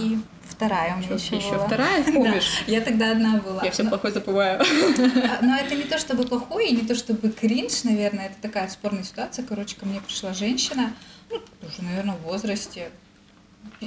вторая 0.49 0.94
у 0.94 0.99
меня 0.99 1.14
еще, 1.14 1.37
еще 1.37 1.55
была. 1.55 1.66
вторая, 1.66 2.05
помнишь? 2.05 2.62
Да, 2.66 2.73
я 2.73 2.81
тогда 2.81 3.12
одна 3.12 3.37
была. 3.38 3.62
Я 3.64 3.71
все 3.71 3.83
но... 3.83 3.90
плохое 3.90 4.12
забываю. 4.12 4.61
А, 4.99 5.44
но 5.44 5.57
это 5.57 5.75
не 5.75 5.85
то 5.85 5.99
чтобы 5.99 6.25
плохое, 6.25 6.68
и 6.68 6.77
не 6.77 6.87
то 6.87 6.94
чтобы 6.94 7.31
кринж, 7.31 7.85
наверное, 7.85 8.27
это 8.27 8.37
такая 8.40 8.68
спорная 8.68 9.03
ситуация. 9.03 9.44
Короче, 9.44 9.77
ко 9.77 9.87
мне 9.87 10.01
пришла 10.01 10.33
женщина, 10.33 10.92
ну, 11.31 11.40
уже, 11.62 11.83
наверное, 11.83 12.16
в 12.16 12.23
возрасте, 12.23 12.90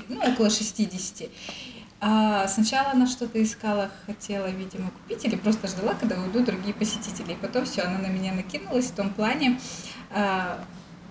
ну, 0.07 0.19
около 0.19 0.49
60. 0.49 1.29
А 2.03 2.47
сначала 2.47 2.91
она 2.91 3.05
что-то 3.05 3.41
искала, 3.41 3.91
хотела, 4.07 4.47
видимо, 4.47 4.89
купить, 4.89 5.23
или 5.23 5.35
просто 5.35 5.67
ждала, 5.67 5.93
когда 5.93 6.19
уйдут 6.19 6.45
другие 6.45 6.73
посетители. 6.73 7.33
И 7.33 7.35
потом 7.35 7.65
все, 7.65 7.83
она 7.83 7.99
на 7.99 8.07
меня 8.07 8.33
накинулась 8.33 8.87
в 8.87 8.95
том 8.95 9.11
плане 9.11 9.59
а, 10.09 10.59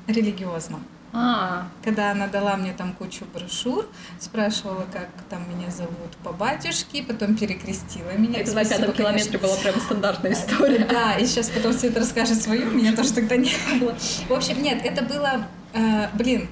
религиозном. 0.08 0.84
А. 1.12 1.68
Когда 1.82 2.12
она 2.12 2.28
дала 2.28 2.56
мне 2.56 2.72
там 2.72 2.92
кучу 2.92 3.24
брошюр, 3.34 3.86
спрашивала, 4.18 4.86
как 4.92 5.08
там 5.28 5.42
меня 5.50 5.70
зовут 5.70 6.16
по 6.22 6.32
батюшке, 6.32 7.02
потом 7.02 7.36
перекрестила 7.36 8.12
меня. 8.16 8.40
Это 8.40 8.54
на 8.54 8.64
пятом 8.64 8.92
километре 8.92 9.38
была 9.38 9.56
прям 9.56 9.80
стандартная 9.80 10.32
история. 10.34 10.86
Да, 10.88 11.14
и 11.14 11.26
сейчас 11.26 11.50
потом 11.50 11.72
Света 11.72 12.00
расскажет 12.00 12.40
свою, 12.40 12.70
меня 12.70 12.94
тоже 12.94 13.12
тогда 13.12 13.36
не 13.36 13.52
было. 13.80 13.94
В 14.28 14.32
общем, 14.32 14.62
нет, 14.62 14.80
это 14.84 15.02
было, 15.02 15.46
э, 15.72 16.08
блин, 16.14 16.48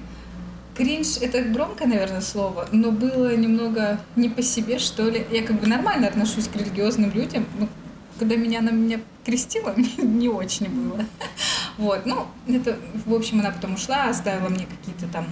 кринж 0.79 1.17
это 1.21 1.41
громкое, 1.41 1.87
наверное, 1.87 2.21
слово, 2.21 2.67
но 2.71 2.91
было 2.91 3.35
немного 3.35 3.99
не 4.15 4.29
по 4.29 4.41
себе, 4.41 4.79
что 4.79 5.09
ли. 5.09 5.25
Я 5.31 5.43
как 5.43 5.59
бы 5.59 5.67
нормально 5.67 6.07
отношусь 6.07 6.47
к 6.47 6.55
религиозным 6.55 7.11
людям, 7.11 7.45
но 7.59 7.67
когда 8.17 8.35
меня 8.35 8.61
на 8.61 8.69
меня 8.69 8.99
крестила, 9.25 9.73
не 9.97 10.29
очень 10.29 10.69
было. 10.69 11.05
Вот, 11.79 12.05
ну, 12.05 12.27
это, 12.45 12.77
в 13.05 13.13
общем, 13.13 13.39
она 13.39 13.51
потом 13.51 13.75
ушла, 13.75 14.09
оставила 14.09 14.49
мне 14.49 14.65
какие-то 14.65 15.07
там 15.13 15.25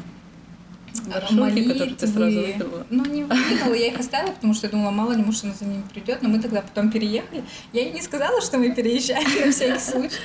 Маршрутки, 1.05 1.63
которые 1.67 1.95
ты 1.95 2.07
сразу? 2.07 2.85
Ну, 2.89 3.05
не 3.05 3.25
выкинула, 3.25 3.73
я 3.73 3.87
их 3.87 3.99
оставила, 3.99 4.31
потому 4.31 4.53
что 4.53 4.67
я 4.67 4.71
думала, 4.71 4.91
мало 4.91 5.11
ли, 5.11 5.23
может, 5.23 5.43
она 5.43 5.53
за 5.53 5.65
ними 5.65 5.83
придет. 5.93 6.21
Но 6.21 6.29
мы 6.29 6.39
тогда 6.39 6.61
потом 6.61 6.89
переехали. 6.89 7.43
Я 7.73 7.81
ей 7.81 7.91
не 7.91 8.01
сказала, 8.01 8.41
что 8.41 8.57
мы 8.57 8.73
переезжаем 8.73 9.27
на 9.45 9.51
всякий 9.51 9.79
случай. 9.79 10.15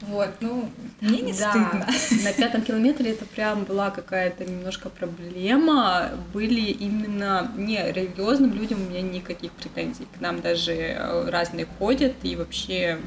Вот, 0.00 0.30
ну, 0.40 0.68
мне 1.00 1.20
не 1.20 1.32
да. 1.32 1.50
стыдно. 1.50 1.86
На 2.24 2.32
пятом 2.32 2.62
километре 2.62 3.12
это 3.12 3.24
прям 3.24 3.62
была 3.62 3.90
какая-то 3.90 4.44
немножко 4.44 4.90
проблема. 4.90 6.10
Были 6.32 6.72
именно 6.72 7.52
не 7.56 7.80
религиозным 7.92 8.52
людям 8.52 8.80
у 8.84 8.90
меня 8.90 9.02
никаких 9.02 9.52
претензий. 9.52 10.08
К 10.16 10.20
нам 10.20 10.40
даже 10.40 11.24
разные 11.28 11.66
ходят 11.78 12.14
и 12.24 12.34
вообще 12.34 12.98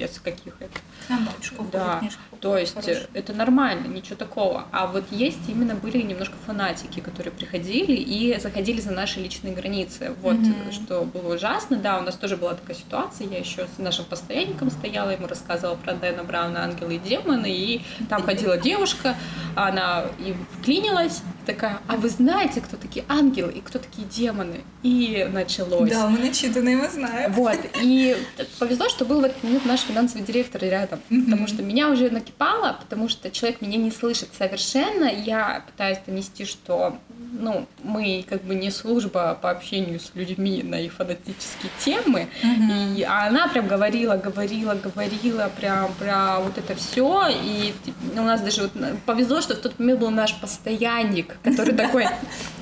без 0.00 0.18
каких 0.18 0.54
это. 0.60 0.78
Нам 1.08 1.26
бабушка 1.26 1.62
да. 1.70 2.00
То 2.40 2.56
есть 2.56 2.74
хороший. 2.74 3.06
это 3.12 3.32
нормально, 3.34 3.86
ничего 3.86 4.16
такого. 4.16 4.66
А 4.72 4.86
вот 4.86 5.04
есть 5.10 5.40
именно 5.48 5.74
были 5.74 6.00
немножко 6.02 6.36
фанатики, 6.46 7.00
которые 7.00 7.32
приходили 7.32 7.92
и 7.92 8.38
заходили 8.40 8.80
за 8.80 8.92
наши 8.92 9.20
личные 9.20 9.54
границы. 9.54 10.14
Вот 10.22 10.36
mm-hmm. 10.36 10.72
что 10.72 11.02
было 11.02 11.34
ужасно. 11.34 11.76
Да, 11.76 11.98
у 11.98 12.02
нас 12.02 12.16
тоже 12.16 12.36
была 12.36 12.54
такая 12.54 12.76
ситуация. 12.76 13.26
Я 13.26 13.38
еще 13.38 13.66
с 13.76 13.78
нашим 13.78 14.06
постоянником 14.06 14.70
стояла, 14.70 15.10
ему 15.10 15.26
рассказывала 15.26 15.76
про 15.76 15.92
Дэна 15.94 16.24
Брауна 16.24 16.64
«Ангелы 16.64 16.96
и 16.96 16.98
демоны», 16.98 17.50
и 17.50 17.82
там 18.08 18.22
ходила 18.22 18.56
девушка, 18.56 19.16
она 19.54 20.06
и 20.18 20.34
вклинилась, 20.58 21.22
такая, 21.46 21.80
а 21.88 21.96
вы 21.96 22.08
знаете, 22.08 22.60
кто 22.60 22.76
такие 22.76 23.04
ангелы 23.08 23.52
и 23.52 23.60
кто 23.60 23.78
такие 23.78 24.06
демоны? 24.06 24.62
И 24.82 25.28
началось. 25.32 25.90
Да, 25.90 26.08
мы 26.08 26.18
начитанные, 26.18 26.76
мы 26.76 26.88
знаем. 26.88 27.32
Вот, 27.32 27.58
и 27.82 28.16
повезло, 28.58 28.88
что 28.88 29.04
был 29.04 29.20
в 29.20 29.24
этот 29.24 29.42
момент 29.42 29.66
наш 29.66 29.80
финансовый 29.80 30.22
директор 30.22 30.62
рядом, 30.62 31.00
mm-hmm. 31.10 31.24
потому 31.24 31.46
что 31.46 31.62
меня 31.62 31.90
уже 31.90 32.10
накипало, 32.30 32.76
потому 32.80 33.08
что 33.08 33.30
человек 33.30 33.60
меня 33.60 33.76
не 33.76 33.90
слышит 33.90 34.28
совершенно, 34.36 35.04
я 35.04 35.62
пытаюсь 35.66 35.98
донести, 36.06 36.44
что 36.44 36.98
ну, 37.32 37.66
мы 37.82 38.24
как 38.28 38.42
бы 38.42 38.54
не 38.54 38.70
служба 38.70 39.38
по 39.40 39.50
общению 39.50 40.00
с 40.00 40.12
людьми 40.14 40.62
на 40.62 40.76
их 40.76 40.92
фанатические 40.92 41.70
темы, 41.78 42.28
mm-hmm. 42.42 42.96
и 42.96 43.02
а 43.02 43.26
она 43.28 43.48
прям 43.48 43.68
говорила, 43.68 44.16
говорила, 44.16 44.74
говорила 44.74 45.50
прям 45.56 45.92
про 45.94 46.40
вот 46.40 46.58
это 46.58 46.74
все, 46.74 47.28
и 47.28 47.72
у 48.16 48.22
нас 48.22 48.40
даже 48.40 48.62
вот 48.62 48.72
повезло, 49.06 49.40
что 49.40 49.54
в 49.54 49.58
тот 49.58 49.78
момент 49.78 50.00
был 50.00 50.10
наш 50.10 50.34
постоянник, 50.34 51.36
который 51.42 51.74
такой, 51.74 52.06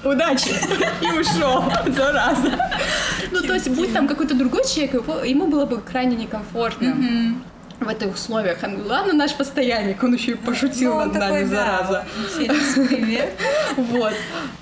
удачи, 0.04 0.50
и 1.00 1.18
ушел, 1.18 1.64
зараза. 1.86 2.58
Ну, 3.30 3.40
то 3.40 3.54
есть, 3.54 3.68
будь 3.70 3.92
там 3.92 4.06
какой-то 4.06 4.34
другой 4.34 4.62
человек, 4.64 4.94
ему 5.26 5.46
было 5.46 5.66
бы 5.66 5.80
крайне 5.80 6.16
некомфортно 6.16 6.96
в 7.80 7.88
этих 7.88 8.14
условиях. 8.14 8.58
Ладно, 8.62 9.12
наш 9.12 9.34
постоянник, 9.34 10.02
он 10.02 10.14
еще 10.14 10.32
и 10.32 10.34
пошутил 10.34 10.94
ну, 10.94 11.06
над 11.06 11.14
нами, 11.14 11.44
зараза. 11.44 12.04
Привет. 12.36 13.30
Вот. 13.76 14.14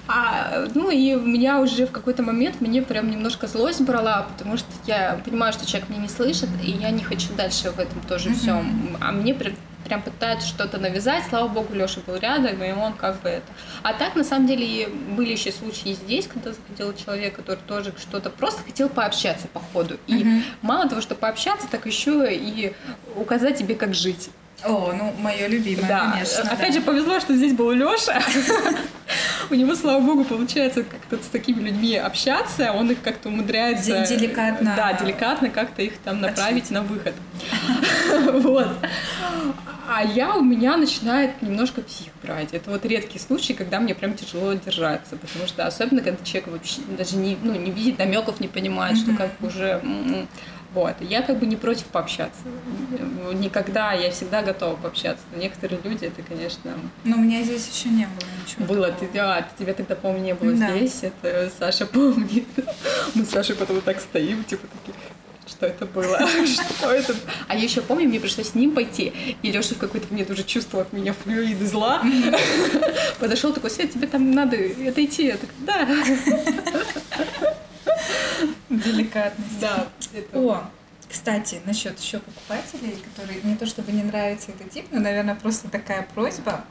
А, 0.06 0.66
ну 0.74 0.90
и 0.90 1.14
у 1.14 1.22
меня 1.22 1.60
уже 1.60 1.86
в 1.86 1.92
какой-то 1.92 2.22
момент 2.22 2.60
мне 2.60 2.82
прям 2.82 3.10
немножко 3.10 3.46
злость 3.46 3.80
брала, 3.80 4.26
потому 4.36 4.56
что 4.56 4.68
я 4.86 5.18
понимаю, 5.24 5.52
что 5.52 5.66
человек 5.66 5.88
меня 5.88 6.02
не 6.02 6.08
слышит, 6.08 6.48
и 6.62 6.70
я 6.70 6.90
не 6.90 7.02
хочу 7.02 7.32
дальше 7.36 7.70
в 7.70 7.78
этом 7.78 8.00
тоже 8.02 8.32
всем. 8.34 8.96
А 9.00 9.12
мне 9.12 9.34
прям 9.86 10.02
пытаются 10.02 10.46
что-то 10.46 10.78
навязать. 10.78 11.24
Слава 11.28 11.48
богу, 11.48 11.74
Леша 11.74 12.00
был 12.06 12.16
рядом, 12.16 12.62
и 12.62 12.72
он 12.72 12.92
как 12.94 13.20
бы 13.22 13.28
это. 13.28 13.46
А 13.82 13.92
так, 13.92 14.16
на 14.16 14.24
самом 14.24 14.46
деле, 14.46 14.88
были 14.88 15.32
еще 15.32 15.52
случаи 15.52 15.92
здесь, 15.92 16.26
когда 16.26 16.52
заходил 16.52 16.94
человек, 16.94 17.36
который 17.36 17.60
тоже 17.66 17.94
что-то 17.98 18.30
просто 18.30 18.62
хотел 18.62 18.88
пообщаться 18.88 19.46
по 19.48 19.60
ходу. 19.60 19.98
И 20.06 20.22
угу. 20.22 20.42
мало 20.62 20.88
того, 20.88 21.00
что 21.00 21.14
пообщаться, 21.14 21.68
так 21.70 21.86
еще 21.86 22.26
и 22.32 22.74
указать 23.16 23.58
тебе, 23.58 23.74
как 23.74 23.94
жить. 23.94 24.30
О, 24.64 24.92
ну, 24.96 25.14
мое 25.18 25.46
любимое, 25.48 25.86
да. 25.86 26.12
конечно. 26.12 26.50
Опять 26.50 26.72
да. 26.74 26.80
же, 26.80 26.80
повезло, 26.80 27.20
что 27.20 27.34
здесь 27.34 27.52
был 27.52 27.70
Леша. 27.70 28.20
У 29.50 29.54
него, 29.54 29.74
слава 29.74 30.00
богу, 30.00 30.24
получается 30.24 30.82
как-то 30.82 31.22
с 31.22 31.28
такими 31.28 31.60
людьми 31.60 31.96
общаться, 31.96 32.72
он 32.72 32.90
их 32.90 33.00
как-то 33.02 33.28
умудряется... 33.28 34.04
Деликатно. 34.06 34.74
Да, 34.76 34.94
деликатно 34.94 35.50
как-то 35.50 35.82
их 35.82 35.98
там 35.98 36.20
направить 36.20 36.70
на 36.70 36.82
выход. 36.82 37.14
Вот. 38.32 38.68
А 39.88 40.02
я 40.02 40.36
у 40.36 40.42
меня 40.42 40.76
начинает 40.76 41.42
немножко 41.42 41.80
псих 41.82 42.08
брать. 42.22 42.52
Это 42.52 42.70
вот 42.70 42.84
редкий 42.84 43.18
случай, 43.18 43.54
когда 43.54 43.80
мне 43.80 43.94
прям 43.94 44.14
тяжело 44.14 44.52
держаться, 44.54 45.16
потому 45.16 45.46
что 45.46 45.66
особенно 45.66 46.02
когда 46.02 46.24
человек 46.24 46.48
вообще 46.48 46.80
даже 46.96 47.16
не, 47.16 47.36
ну, 47.42 47.54
не 47.54 47.70
видит 47.70 47.98
намеков, 47.98 48.40
не 48.40 48.48
понимает, 48.48 48.96
что 48.96 49.14
как 49.14 49.30
уже 49.40 49.80
вот. 50.76 50.94
Я 51.00 51.22
как 51.22 51.38
бы 51.38 51.46
не 51.46 51.56
против 51.56 51.86
пообщаться. 51.86 52.42
Никогда, 53.32 53.92
я 53.92 54.10
всегда 54.10 54.42
готова 54.42 54.76
пообщаться. 54.76 55.24
Но 55.32 55.40
некоторые 55.40 55.80
люди, 55.82 56.04
это, 56.04 56.20
конечно... 56.20 56.72
Но 57.02 57.16
у 57.16 57.20
меня 57.20 57.42
здесь 57.42 57.66
еще 57.66 57.88
не 57.88 58.04
было 58.04 58.28
ничего. 58.44 58.66
Было. 58.66 58.92
Ты, 58.92 59.08
а, 59.18 59.48
тебя 59.58 59.72
тогда, 59.72 59.94
по-моему, 59.94 60.24
не 60.24 60.34
было 60.34 60.52
да. 60.52 60.76
здесь. 60.76 61.02
Это 61.02 61.50
Саша 61.58 61.86
помнит. 61.86 62.46
Мы 63.14 63.24
с 63.24 63.30
Сашей 63.30 63.56
потом 63.56 63.80
так 63.80 64.00
стоим, 64.00 64.44
типа 64.44 64.66
такие 64.66 64.98
что 65.46 65.66
это 65.66 65.86
было, 65.86 66.18
что 66.46 66.90
это. 66.90 67.14
А 67.48 67.54
я 67.54 67.62
еще 67.62 67.82
помню, 67.82 68.08
мне 68.08 68.20
пришлось 68.20 68.50
с 68.50 68.54
ним 68.54 68.72
пойти, 68.72 69.12
и 69.42 69.50
Леша 69.50 69.74
в 69.74 69.78
какой-то 69.78 70.08
момент 70.10 70.30
уже 70.30 70.42
чувствовал 70.42 70.82
от 70.82 70.92
меня 70.92 71.12
флюиды 71.12 71.66
зла. 71.66 72.02
Подошел 73.20 73.52
такой, 73.52 73.70
Свет, 73.70 73.92
тебе 73.92 74.06
там 74.06 74.30
надо 74.30 74.56
отойти. 74.88 75.26
Я 75.26 75.36
так, 75.36 75.50
да. 75.60 75.88
Деликатность. 78.68 79.60
Да. 79.60 79.86
Это... 80.12 80.38
О, 80.38 80.70
кстати, 81.08 81.60
насчет 81.64 81.98
еще 81.98 82.18
покупателей, 82.18 82.96
которые 82.96 83.40
не 83.42 83.54
то 83.56 83.66
чтобы 83.66 83.92
не 83.92 84.02
нравится 84.02 84.50
этот 84.50 84.70
тип, 84.70 84.86
но, 84.90 85.00
наверное, 85.00 85.34
просто 85.34 85.68
такая 85.68 86.02
просьба. 86.14 86.64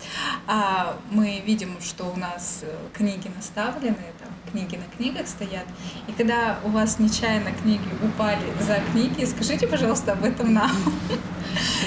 А, 0.47 0.97
мы 1.09 1.41
видим, 1.45 1.77
что 1.81 2.05
у 2.05 2.15
нас 2.17 2.59
э, 2.61 2.75
книги 2.93 3.29
наставлены, 3.35 3.95
там 4.19 4.51
книги 4.51 4.75
на 4.75 4.95
книгах 4.95 5.27
стоят. 5.27 5.65
И 6.07 6.11
когда 6.11 6.59
у 6.63 6.69
вас 6.69 6.99
нечаянно 6.99 7.51
книги 7.51 7.87
упали 8.03 8.45
за 8.61 8.79
книги, 8.91 9.25
скажите, 9.25 9.67
пожалуйста, 9.67 10.13
об 10.13 10.23
этом 10.23 10.53
нам. 10.53 10.71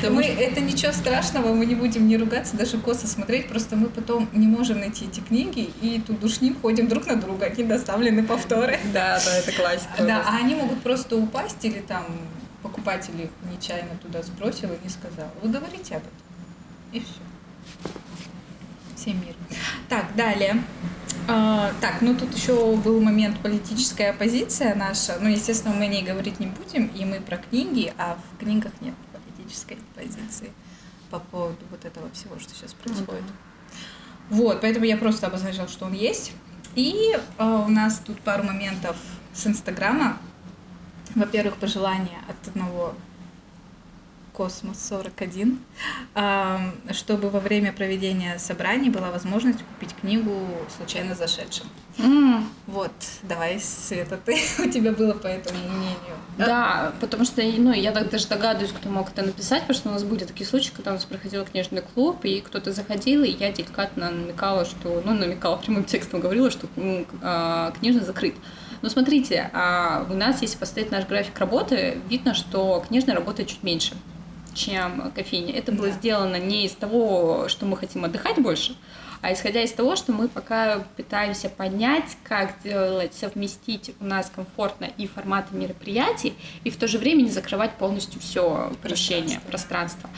Мы, 0.09 0.25
это 0.25 0.61
ничего 0.61 0.93
страшного, 0.93 1.53
мы 1.53 1.67
не 1.67 1.75
будем 1.75 2.07
не 2.07 2.17
ругаться, 2.17 2.57
даже 2.57 2.79
косо 2.79 3.07
смотреть, 3.07 3.49
просто 3.49 3.77
мы 3.77 3.89
потом 3.89 4.29
не 4.33 4.47
можем 4.47 4.81
найти 4.81 5.07
эти 5.07 5.21
книги, 5.21 5.71
и 5.81 6.03
тут 6.07 6.21
душним 6.21 6.57
ходим 6.61 6.89
друг 6.89 7.07
на 7.07 7.17
друга, 7.17 7.47
они 7.47 7.65
доставлены 7.65 8.23
повторы. 8.23 8.79
Да, 8.93 9.21
да, 9.25 9.37
это 9.37 9.53
классика. 9.53 9.91
Да, 9.99 10.25
а 10.27 10.37
они 10.37 10.55
могут 10.55 10.83
просто 10.83 11.17
упасть 11.17 11.65
или 11.65 11.81
там 11.81 12.05
покупатель 12.63 13.21
их 13.21 13.31
нечаянно 13.53 13.97
туда 14.03 14.23
сбросил 14.23 14.71
и 14.73 14.79
не 14.83 14.91
сказал. 14.91 15.31
Вы 15.43 15.51
говорите 15.51 15.97
об 15.97 16.03
этом. 16.03 16.13
И 16.93 17.01
все. 17.01 17.91
Всем 18.97 19.21
мир. 19.25 19.35
Так, 19.89 20.15
далее. 20.17 20.63
А, 21.29 21.73
так, 21.81 22.01
ну 22.01 22.15
тут 22.15 22.35
еще 22.35 22.75
был 22.77 23.01
момент 23.01 23.39
политическая 23.41 24.11
оппозиция 24.11 24.75
наша. 24.75 25.19
Ну, 25.21 25.29
естественно, 25.29 25.75
мы 25.75 25.85
о 25.85 25.89
ней 25.89 26.03
говорить 26.03 26.41
не 26.41 26.47
будем, 26.47 26.87
и 26.87 27.05
мы 27.05 27.21
про 27.21 27.37
книги, 27.37 27.93
а 27.99 28.17
в 28.17 28.39
книгах 28.39 28.73
нет 28.81 28.95
политической 29.49 29.79
позиции 29.95 30.53
по 31.11 31.19
поводу 31.19 31.59
вот 31.71 31.85
этого 31.85 32.11
всего, 32.11 32.39
что 32.39 32.55
сейчас 32.55 32.75
происходит. 32.75 33.23
Ну, 33.23 33.29
да. 33.29 34.37
Вот, 34.37 34.61
поэтому 34.61 34.85
я 34.85 34.97
просто 34.97 35.27
обозначила, 35.27 35.69
что 35.69 35.87
он 35.87 35.95
есть. 35.95 36.33
И 36.75 37.17
э, 37.39 37.45
у 37.45 37.69
нас 37.69 38.01
тут 38.05 38.21
пару 38.21 38.45
моментов 38.45 38.97
с 39.33 39.47
Инстаграма. 39.47 40.19
Во-первых, 41.15 41.57
пожелание 41.57 42.19
от 42.29 42.49
одного 42.49 42.95
Космос 44.39 44.79
41, 44.89 45.59
чтобы 46.93 47.29
во 47.29 47.41
время 47.41 47.73
проведения 47.73 48.39
собраний 48.39 48.89
была 48.89 49.11
возможность 49.11 49.59
купить 49.65 49.97
книгу 49.97 50.31
случайно 50.77 51.17
зашедшим. 51.17 51.67
Mm. 51.97 52.45
Вот, 52.69 52.93
давай, 53.25 53.59
Света, 53.59 54.17
ты, 54.25 54.39
у 54.65 54.71
тебя 54.71 54.93
было 54.93 55.13
по 55.15 55.27
этому 55.27 55.59
мнению. 55.59 56.17
Да, 56.39 56.93
потому 57.01 57.25
что 57.25 57.43
ну, 57.43 57.73
я 57.73 57.91
так 57.91 58.11
даже 58.11 58.29
догадываюсь, 58.29 58.71
кто 58.71 58.89
мог 58.89 59.11
это 59.11 59.23
написать, 59.23 59.63
потому 59.63 59.77
что 59.77 59.89
у 59.89 59.93
нас 59.93 60.05
были 60.05 60.23
такие 60.23 60.47
случаи, 60.47 60.71
когда 60.73 60.93
у 60.93 60.95
нас 60.95 61.05
проходил 61.05 61.45
книжный 61.45 61.83
клуб, 61.83 62.25
и 62.25 62.41
кто-то 62.41 62.73
заходил, 62.73 63.25
и 63.25 63.31
я 63.31 63.51
деликатно 63.51 64.13
намекала, 64.13 64.65
что, 64.65 65.03
ну, 65.05 65.15
намекала 65.15 65.57
прямым 65.57 65.83
текстом, 65.83 66.21
говорила, 66.21 66.53
что 66.53 66.69
ну, 66.77 67.05
книжный 67.81 68.05
закрыт. 68.05 68.37
Но 68.83 68.89
смотрите, 68.89 69.51
а 69.53 70.07
у 70.09 70.15
нас, 70.15 70.43
если 70.43 70.59
посмотреть 70.59 70.93
наш 70.93 71.07
график 71.07 71.37
работы, 71.41 71.99
видно, 72.09 72.35
что 72.35 72.85
книжный 72.87 73.15
работает 73.15 73.49
чуть 73.49 73.65
меньше 73.65 73.97
чем 74.59 75.11
кофейня. 75.13 75.55
Это 75.55 75.73
было 75.73 75.89
да. 75.89 75.93
сделано 75.95 76.37
не 76.37 76.67
из 76.67 76.73
того, 76.73 77.49
что 77.49 77.65
мы 77.67 77.77
хотим 77.77 78.05
отдыхать 78.05 78.39
больше, 78.39 78.77
а 79.21 79.33
исходя 79.33 79.63
из 79.63 79.73
того, 79.73 79.97
что 79.97 80.13
мы 80.13 80.29
пока 80.29 80.85
пытаемся 80.97 81.49
понять, 81.49 82.17
как 82.23 82.57
сделать, 82.61 83.15
совместить 83.15 83.93
у 84.01 84.05
нас 84.05 84.31
комфортно 84.35 84.89
и 84.97 85.07
форматы 85.07 85.55
мероприятий, 85.55 86.35
и 86.65 86.71
в 86.71 86.77
то 86.77 86.87
же 86.87 86.99
время 86.99 87.23
не 87.23 87.31
закрывать 87.31 87.73
полностью 87.73 88.21
все 88.21 88.73
помещение, 88.83 89.41
пространство. 89.49 90.09
пространство. 90.09 90.11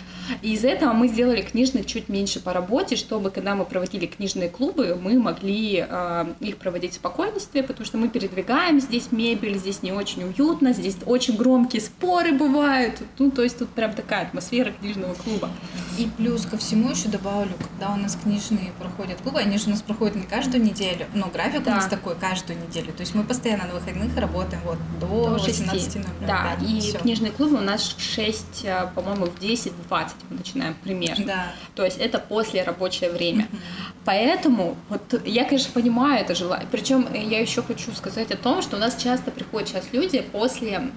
И 0.43 0.55
из-за 0.55 0.69
этого 0.69 0.93
мы 0.93 1.09
сделали 1.09 1.43
книжный 1.43 1.85
чуть 1.85 2.09
меньше 2.09 2.41
по 2.41 2.53
работе, 2.53 2.97
чтобы, 2.97 3.31
когда 3.31 3.55
мы 3.55 3.65
проводили 3.65 4.07
книжные 4.07 4.49
клубы, 4.49 4.99
мы 5.01 5.19
могли 5.19 5.85
э, 5.89 6.27
их 6.41 6.57
проводить 6.57 6.93
в 6.93 6.95
спокойствии, 6.97 7.61
потому 7.63 7.87
что 7.87 7.99
мы 7.99 8.09
передвигаем 8.09 8.81
здесь 8.81 9.13
мебель, 9.13 9.59
здесь 9.59 9.83
не 9.83 9.93
очень 9.93 10.25
уютно, 10.25 10.73
здесь 10.73 10.97
очень 11.07 11.37
громкие 11.37 11.83
споры 11.83 12.33
бывают. 12.33 13.03
Ну, 13.19 13.31
то 13.31 13.43
есть 13.43 13.59
тут 13.59 13.69
прям 13.71 13.93
такая 13.93 14.27
атмосфера 14.27 14.73
книжного 14.73 15.15
клуба. 15.15 15.51
И 15.99 16.09
плюс 16.17 16.47
ко 16.47 16.57
всему 16.57 16.91
еще 16.91 17.09
добавлю, 17.09 17.53
когда 17.59 17.93
у 17.93 17.97
нас 17.97 18.17
книжные 18.23 18.73
проходят 18.79 19.21
клубы, 19.21 19.41
они 19.41 19.59
же 19.59 19.67
у 19.67 19.71
нас 19.71 19.83
проходят 19.83 20.17
не 20.17 20.23
каждую 20.23 20.63
неделю, 20.65 21.07
но 21.15 21.27
график 21.27 21.65
да. 21.65 21.73
у 21.73 21.75
нас 21.75 21.87
такой 21.87 22.15
каждую 22.17 22.59
неделю. 22.59 22.93
То 22.93 23.01
есть 23.01 23.15
мы 23.15 23.23
постоянно 23.25 23.67
на 23.67 23.75
выходных 23.75 24.17
работаем 24.17 24.63
вот 24.65 24.79
до, 25.01 25.37
до 25.37 25.45
18.00. 25.45 26.07
Да, 26.21 26.57
да, 26.59 26.67
и 26.67 26.81
все. 26.81 26.99
книжные 26.99 27.33
клубы 27.33 27.57
у 27.57 27.61
нас 27.61 27.95
6, 27.99 28.65
э, 28.65 28.89
по-моему, 28.95 29.27
в 29.27 29.39
10-20 29.41 30.11
мы 30.29 30.37
начинаем 30.37 30.75
примерно. 30.83 31.25
Да. 31.25 31.53
То 31.75 31.85
есть 31.85 31.99
это 31.99 32.19
после 32.19 32.63
рабочее 32.63 33.11
время. 33.11 33.45
Mm-hmm. 33.45 33.91
Поэтому 34.05 34.77
вот 34.89 35.21
я, 35.27 35.45
конечно, 35.45 35.73
понимаю 35.73 36.23
это 36.23 36.35
желание. 36.35 36.67
Причем 36.71 37.07
я 37.13 37.41
еще 37.41 37.63
хочу 37.63 37.93
сказать 37.93 38.31
о 38.31 38.37
том, 38.37 38.63
что 38.63 38.77
у 38.77 38.81
нас 38.81 38.97
часто 38.97 39.31
приходят 39.31 39.69
сейчас 39.69 39.85
люди 39.93 40.21
после 40.21 40.91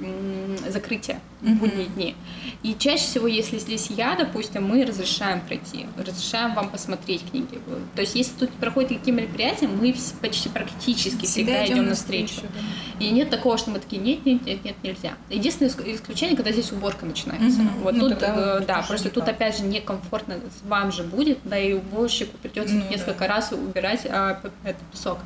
закрытия 0.68 1.20
mm-hmm. 1.42 1.56
будние 1.56 1.88
дни. 1.88 2.16
И 2.64 2.76
чаще 2.78 3.04
всего, 3.04 3.28
если 3.28 3.58
здесь 3.58 3.88
я, 3.90 4.16
допустим, 4.16 4.66
мы 4.66 4.86
разрешаем 4.86 5.42
пройти, 5.42 5.86
разрешаем 5.98 6.54
вам 6.54 6.70
посмотреть 6.70 7.30
книги. 7.30 7.60
То 7.96 8.02
есть 8.02 8.16
если 8.16 8.34
тут 8.40 8.50
проходят 8.52 8.98
какие 8.98 9.14
мероприятия, 9.14 9.68
мы 9.68 9.94
почти 10.22 10.50
практически 10.50 11.26
всегда, 11.26 11.64
всегда 11.64 11.66
идем 11.66 11.86
навстречу. 11.88 12.42
Да. 12.42 13.06
И 13.06 13.10
нет 13.10 13.30
такого, 13.30 13.58
что 13.58 13.72
мы 13.72 13.80
такие, 13.80 14.02
нет, 14.02 14.26
нет, 14.26 14.46
нет, 14.46 14.64
нет, 14.64 14.76
нельзя. 14.82 15.14
Единственное 15.30 15.72
исключение, 15.72 16.38
когда 16.38 16.52
здесь 16.52 16.72
уборка 16.72 17.06
начинается. 17.06 17.62
Mm-hmm. 17.62 17.82
Вот 17.84 17.96
ну, 17.96 18.10
тут, 18.10 18.20
тогда, 18.20 18.60
э, 18.60 18.66
да, 18.66 18.82
просто 18.88 19.10
тут 19.14 19.28
опять 19.28 19.58
же 19.58 19.64
некомфортно 19.64 20.40
вам 20.66 20.92
же 20.92 21.04
будет, 21.04 21.40
да 21.44 21.58
и 21.58 21.74
уборщику 21.74 22.38
придется 22.38 22.76
ну, 22.76 22.90
несколько 22.90 23.20
да. 23.20 23.28
раз 23.28 23.52
убирать 23.52 24.06
а, 24.10 24.40
этот 24.64 24.82
песок. 24.92 25.20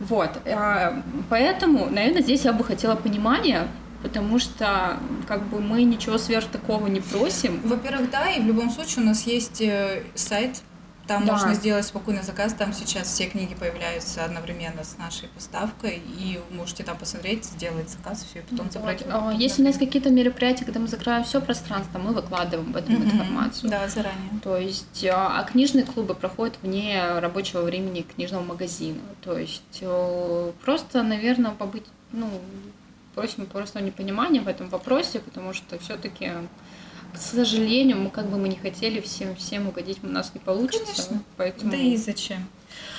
Вот, 0.00 0.30
а, 0.46 1.02
поэтому, 1.28 1.86
наверное, 1.86 2.22
здесь 2.22 2.44
я 2.44 2.52
бы 2.52 2.64
хотела 2.64 2.94
понимания, 2.96 3.68
потому 4.02 4.38
что 4.38 4.98
как 5.26 5.42
бы 5.44 5.60
мы 5.60 5.82
ничего 5.82 6.18
сверх 6.18 6.46
такого 6.46 6.86
не 6.88 7.00
просим. 7.00 7.60
Во-первых, 7.64 8.10
да, 8.10 8.30
и 8.30 8.40
в 8.40 8.46
любом 8.46 8.70
случае 8.70 9.04
у 9.04 9.06
нас 9.06 9.26
есть 9.26 9.60
э, 9.60 10.02
сайт 10.14 10.62
там 11.06 11.26
да. 11.26 11.32
можно 11.32 11.54
сделать 11.54 11.84
спокойно 11.84 12.22
заказ, 12.22 12.54
там 12.54 12.72
сейчас 12.72 13.08
все 13.08 13.26
книги 13.26 13.54
появляются 13.54 14.24
одновременно 14.24 14.84
с 14.84 14.96
нашей 14.96 15.28
поставкой, 15.28 16.02
и 16.18 16.40
можете 16.50 16.82
там 16.82 16.96
посмотреть, 16.96 17.44
сделать 17.44 17.90
заказ, 17.90 18.24
все, 18.24 18.40
и 18.40 18.42
потом 18.42 18.70
забрать. 18.70 19.04
Вот. 19.06 19.34
Если 19.34 19.62
у 19.62 19.66
нас 19.66 19.76
какие-то 19.76 20.10
мероприятия, 20.10 20.64
когда 20.64 20.80
мы 20.80 20.88
закрываем 20.88 21.24
все 21.24 21.40
пространство, 21.40 21.98
мы 21.98 22.12
выкладываем 22.12 22.72
в 22.72 22.76
этом 22.76 22.96
mm-hmm. 22.96 23.04
информацию. 23.04 23.70
Да, 23.70 23.88
заранее. 23.88 24.40
То 24.42 24.56
есть, 24.56 25.04
а, 25.04 25.38
а 25.38 25.44
книжные 25.44 25.84
клубы 25.84 26.14
проходят 26.14 26.58
вне 26.62 27.18
рабочего 27.18 27.62
времени 27.62 28.02
книжного 28.02 28.42
магазина. 28.42 29.00
То 29.22 29.38
есть, 29.38 29.82
просто, 30.64 31.02
наверное, 31.02 31.52
побыть, 31.52 31.84
ну, 32.12 32.28
просим 33.14 33.46
просто 33.46 33.80
непонимания 33.80 34.40
в 34.40 34.48
этом 34.48 34.68
вопросе, 34.68 35.20
потому 35.20 35.52
что 35.52 35.78
все-таки 35.78 36.30
к 37.14 37.16
сожалению, 37.16 37.98
мы 37.98 38.10
как 38.10 38.28
бы 38.28 38.38
мы 38.38 38.48
не 38.48 38.56
хотели 38.56 39.00
всем 39.00 39.36
всем 39.36 39.68
угодить, 39.68 39.98
у 40.02 40.08
нас 40.08 40.32
не 40.34 40.40
получится. 40.40 40.84
Конечно. 40.84 41.22
Поэтому... 41.36 41.70
Да 41.70 41.76
и 41.76 41.96
зачем? 41.96 42.44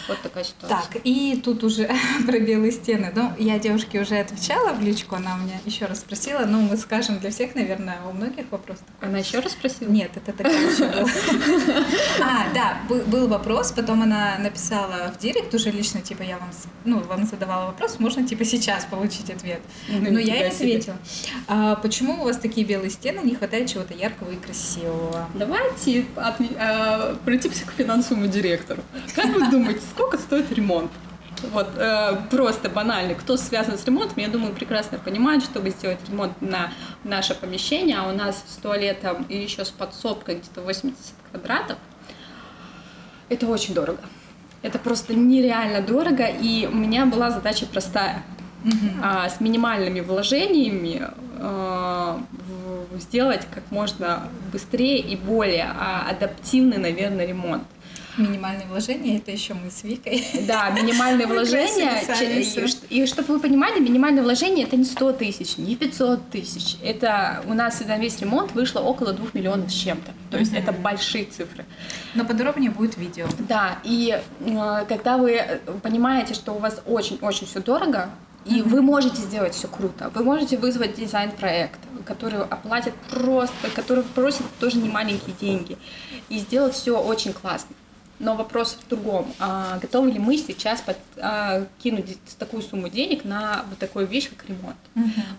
Вот 0.07 0.21
такая 0.21 0.43
ситуация. 0.43 0.77
Так, 0.77 1.01
и 1.03 1.39
тут 1.43 1.63
уже 1.63 1.89
про 2.25 2.39
белые 2.39 2.71
стены. 2.71 3.11
Ну, 3.15 3.31
я 3.37 3.59
девушке 3.59 4.01
уже 4.01 4.17
отвечала 4.17 4.73
в 4.73 4.81
личку, 4.81 5.15
она 5.15 5.35
у 5.35 5.39
меня 5.39 5.59
еще 5.65 5.85
раз 5.85 5.99
спросила. 5.99 6.45
Ну, 6.45 6.61
мы 6.61 6.77
скажем 6.77 7.19
для 7.19 7.31
всех, 7.31 7.55
наверное, 7.55 7.99
у 8.07 8.13
многих 8.13 8.45
вопрос 8.51 8.79
такой. 8.79 9.09
Она 9.09 9.19
еще 9.19 9.39
раз 9.39 9.53
спросила? 9.53 9.89
Нет, 9.89 10.11
это 10.15 10.31
такая 10.31 10.71
еще 10.71 10.87
была. 10.87 11.05
А, 12.21 12.53
да, 12.53 12.77
был 12.87 13.27
вопрос, 13.27 13.71
потом 13.71 14.01
она 14.01 14.37
написала 14.39 15.13
в 15.15 15.19
директ 15.19 15.53
уже 15.53 15.71
лично, 15.71 16.01
типа, 16.01 16.23
я 16.23 16.37
вам, 16.37 16.49
ну, 16.83 17.01
вам 17.01 17.25
задавала 17.25 17.67
вопрос, 17.67 17.99
можно, 17.99 18.25
типа, 18.27 18.45
сейчас 18.45 18.85
получить 18.85 19.29
ответ. 19.29 19.61
Ну, 19.89 20.11
Но 20.11 20.19
я 20.19 20.35
ей 20.35 20.49
ответила. 20.49 20.97
А, 21.47 21.75
почему 21.75 22.21
у 22.21 22.25
вас 22.25 22.37
такие 22.37 22.65
белые 22.65 22.89
стены, 22.89 23.19
не 23.19 23.35
хватает 23.35 23.69
чего-то 23.69 23.93
яркого 23.93 24.31
и 24.31 24.35
красивого? 24.35 25.29
Давайте 25.33 26.05
а, 26.15 27.15
обратимся 27.21 27.65
к 27.65 27.71
финансовому 27.71 28.27
директору. 28.27 28.83
Как 29.15 29.25
вы 29.27 29.49
думаете, 29.49 29.81
сколько 29.95 30.17
стоит 30.17 30.51
ремонт? 30.51 30.91
Вот, 31.51 31.67
э, 31.77 32.17
просто 32.29 32.69
банально. 32.69 33.15
Кто 33.15 33.37
связан 33.37 33.77
с 33.77 33.85
ремонтом, 33.85 34.17
я 34.17 34.27
думаю, 34.27 34.53
прекрасно 34.53 34.97
понимает, 34.97 35.43
чтобы 35.43 35.69
сделать 35.69 35.99
ремонт 36.09 36.41
на 36.41 36.71
наше 37.03 37.33
помещение, 37.35 37.97
а 37.97 38.09
у 38.09 38.13
нас 38.13 38.43
с 38.47 38.55
туалетом 38.57 39.25
и 39.29 39.37
еще 39.37 39.63
с 39.63 39.69
подсобкой 39.69 40.35
где-то 40.35 40.61
80 40.61 40.97
квадратов, 41.31 41.77
это 43.29 43.47
очень 43.47 43.73
дорого. 43.73 43.99
Это 44.61 44.79
просто 44.79 45.13
нереально 45.13 45.81
дорого, 45.81 46.25
и 46.25 46.67
у 46.71 46.75
меня 46.75 47.05
была 47.05 47.31
задача 47.31 47.65
простая. 47.65 48.23
Мгм. 48.63 49.01
А, 49.03 49.29
с 49.29 49.39
минимальными 49.39 49.99
вложениями 49.99 51.03
э, 51.37 52.17
в- 52.17 52.99
сделать 52.99 53.45
как 53.53 53.69
можно 53.69 54.23
быстрее 54.51 54.99
и 54.99 55.15
более 55.15 55.65
а, 55.77 56.07
адаптивный, 56.09 56.77
наверное, 56.77 57.27
ремонт. 57.27 57.63
Минимальные 58.17 58.67
вложения, 58.67 59.17
это 59.17 59.31
еще 59.31 59.53
мы 59.53 59.69
с 59.69 59.83
Викой. 59.83 60.23
Да, 60.47 60.69
минимальные 60.69 61.27
вложения. 61.35 62.01
и 62.89 63.05
чтобы 63.05 63.33
вы 63.33 63.39
понимали, 63.39 63.79
минимальное 63.79 64.23
вложение 64.23 64.65
это 64.65 64.77
не 64.77 64.85
100 64.85 65.13
тысяч, 65.13 65.57
не 65.57 65.75
500 65.75 66.29
тысяч. 66.29 66.77
Это 66.83 67.43
у 67.47 67.53
нас 67.53 67.81
на 67.85 67.97
весь 67.97 68.19
ремонт 68.19 68.53
вышло 68.53 68.79
около 68.79 69.13
2 69.13 69.27
миллионов 69.33 69.71
с 69.71 69.75
чем-то. 69.75 70.11
То 70.31 70.37
есть 70.37 70.53
это 70.53 70.71
большие 70.71 71.25
цифры. 71.25 71.65
Но 72.13 72.25
подробнее 72.25 72.71
будет 72.71 72.97
видео. 72.97 73.27
Да, 73.39 73.79
и 73.83 74.19
э, 74.39 74.85
когда 74.87 75.17
вы 75.17 75.31
э, 75.33 75.59
понимаете, 75.81 76.33
что 76.33 76.53
у 76.53 76.59
вас 76.59 76.81
очень-очень 76.85 77.47
все 77.47 77.59
дорого, 77.59 78.09
и 78.45 78.61
вы 78.61 78.81
можете 78.81 79.21
сделать 79.21 79.55
все 79.55 79.67
круто, 79.67 80.11
вы 80.13 80.23
можете 80.23 80.57
вызвать 80.57 80.95
дизайн-проект, 80.95 81.79
который 82.05 82.39
оплатит 82.41 82.93
просто, 83.09 83.69
который 83.75 84.03
просит 84.03 84.45
тоже 84.59 84.77
не 84.77 84.87
маленькие 84.87 85.35
деньги, 85.39 85.77
и 86.29 86.37
сделать 86.37 86.75
все 86.75 86.99
очень 86.99 87.33
классно. 87.33 87.75
Но 88.19 88.35
вопрос 88.35 88.77
в 88.81 88.87
другом. 88.87 89.33
А, 89.39 89.77
готовы 89.79 90.11
ли 90.11 90.19
мы 90.19 90.37
сейчас 90.37 90.81
под- 90.81 90.97
а, 91.17 91.65
кинуть 91.83 92.17
такую 92.39 92.63
сумму 92.63 92.87
денег 92.89 93.25
на 93.25 93.65
вот 93.69 93.77
такую 93.77 94.07
вещь, 94.07 94.29
как 94.29 94.47
ремонт? 94.47 94.77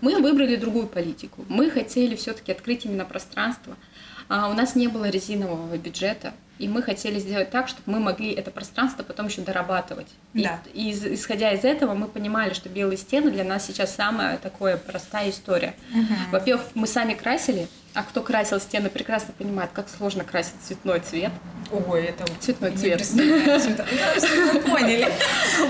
Мы 0.01 0.21
выбрали 0.21 0.55
другую 0.57 0.87
политику. 0.87 1.43
Мы 1.49 1.71
хотели 1.71 2.15
все-таки 2.15 2.51
открыть 2.51 2.85
именно 2.85 3.03
пространство. 3.05 3.75
А, 4.29 4.49
у 4.49 4.53
нас 4.53 4.75
не 4.75 4.87
было 4.87 5.09
резинового 5.09 5.75
бюджета, 5.77 6.33
и 6.59 6.67
мы 6.67 6.81
хотели 6.83 7.17
сделать 7.19 7.49
так, 7.49 7.67
чтобы 7.67 7.93
мы 7.93 7.99
могли 7.99 8.31
это 8.31 8.51
пространство 8.51 9.01
потом 9.03 9.27
еще 9.27 9.41
дорабатывать. 9.41 10.07
И- 10.33 10.43
Да. 10.43 10.59
И, 10.73 10.89
из- 10.91 11.05
исходя 11.05 11.51
из 11.53 11.63
этого 11.63 11.93
мы 11.93 12.07
понимали, 12.07 12.53
что 12.53 12.67
белые 12.69 12.97
стены 12.97 13.31
для 13.31 13.43
нас 13.43 13.65
сейчас 13.65 13.95
самая 13.95 14.37
такая 14.37 14.77
простая 14.77 15.29
история. 15.29 15.75
Мгм. 15.91 16.15
Во-первых, 16.31 16.65
мы 16.75 16.87
сами 16.87 17.13
красили, 17.13 17.67
а 17.97 18.03
кто 18.03 18.21
красил 18.21 18.59
стены, 18.59 18.89
прекрасно 18.89 19.33
понимает, 19.35 19.71
как 19.73 19.89
сложно 19.89 20.23
красить 20.23 20.53
цветной 20.61 20.99
цвет. 20.99 21.31
Ой, 21.71 22.03
это 22.03 22.25
Цветной 22.39 22.71
цвет. 22.71 23.01
Ну, 24.53 24.61
поняли. 24.61 25.07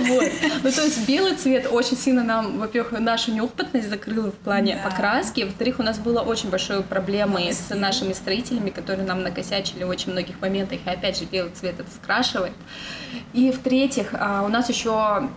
Вот. 0.07 0.29
Ну, 0.63 0.71
то 0.71 0.83
есть 0.83 1.07
белый 1.07 1.35
цвет 1.35 1.67
очень 1.71 1.95
сильно 1.95 2.23
нам, 2.23 2.59
во-первых, 2.59 2.99
нашу 2.99 3.31
неопытность 3.31 3.89
закрыла 3.89 4.31
в 4.31 4.35
плане 4.35 4.77
покраски. 4.83 5.41
Во-вторых, 5.41 5.79
у 5.79 5.83
нас 5.83 5.99
было 5.99 6.19
очень 6.19 6.49
большой 6.49 6.83
проблемой 6.83 7.53
с 7.53 7.73
нашими 7.73 8.11
строителями, 8.11 8.71
которые 8.71 9.07
нам 9.07 9.23
накосячили 9.23 9.83
в 9.83 9.89
очень 9.89 10.11
многих 10.11 10.41
моментах. 10.41 10.79
И 10.85 10.89
опять 10.89 11.17
же, 11.17 11.25
белый 11.25 11.51
цвет 11.51 11.79
это 11.79 11.89
скрашивает. 11.91 12.53
И 13.33 13.51
в-третьих, 13.51 14.09
а, 14.13 14.43
у 14.43 14.49
нас 14.49 14.69
еще 14.69 15.29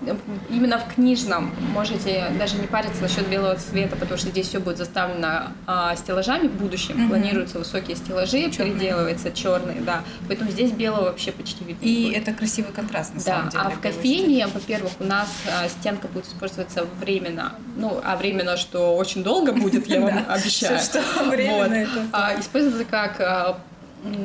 именно 0.48 0.78
в 0.78 0.94
книжном 0.94 1.52
можете 1.72 2.26
даже 2.38 2.56
не 2.56 2.66
париться 2.66 3.00
насчет 3.00 3.28
белого 3.28 3.54
цвета, 3.56 3.96
потому 3.96 4.18
что 4.18 4.30
здесь 4.30 4.48
все 4.48 4.58
будет 4.58 4.78
заставлено 4.78 5.52
а, 5.66 5.94
стеллажами 5.94 6.48
в 6.48 6.52
будущем. 6.52 6.79
Мгм. 6.88 7.08
Планируются 7.08 7.58
высокие 7.58 7.96
стеллажи, 7.96 8.50
Чёрные. 8.50 8.72
переделывается 8.74 9.32
черные, 9.32 9.80
да. 9.80 10.02
Поэтому 10.28 10.50
здесь 10.50 10.70
белого 10.72 11.04
вообще 11.04 11.32
почти 11.32 11.64
видно. 11.64 11.84
И 11.84 12.06
будет. 12.06 12.18
это 12.18 12.32
красивый 12.32 12.72
контраст, 12.72 13.12
на 13.14 13.20
Да, 13.20 13.24
самом 13.24 13.48
деле. 13.50 13.62
а 13.64 13.70
в 13.70 13.80
кофейне, 13.80 14.46
во-первых, 14.46 14.92
у 15.00 15.04
нас 15.04 15.28
а, 15.46 15.68
стенка 15.68 16.08
будет 16.08 16.26
использоваться 16.26 16.86
временно. 17.00 17.52
Ну, 17.76 18.00
а 18.04 18.16
временно, 18.16 18.56
что 18.56 18.96
очень 18.96 19.22
долго 19.22 19.52
будет, 19.52 19.86
я 19.86 20.00
вам 20.02 20.24
обещаю. 20.28 20.78
что 20.80 21.02
временно, 21.30 21.74
это 21.74 22.06
А, 22.12 22.38
Используется 22.38 22.84
как 22.84 23.20
а, 23.20 23.58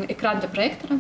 экран 0.08 0.40
для 0.40 0.50
проектора. 0.50 1.00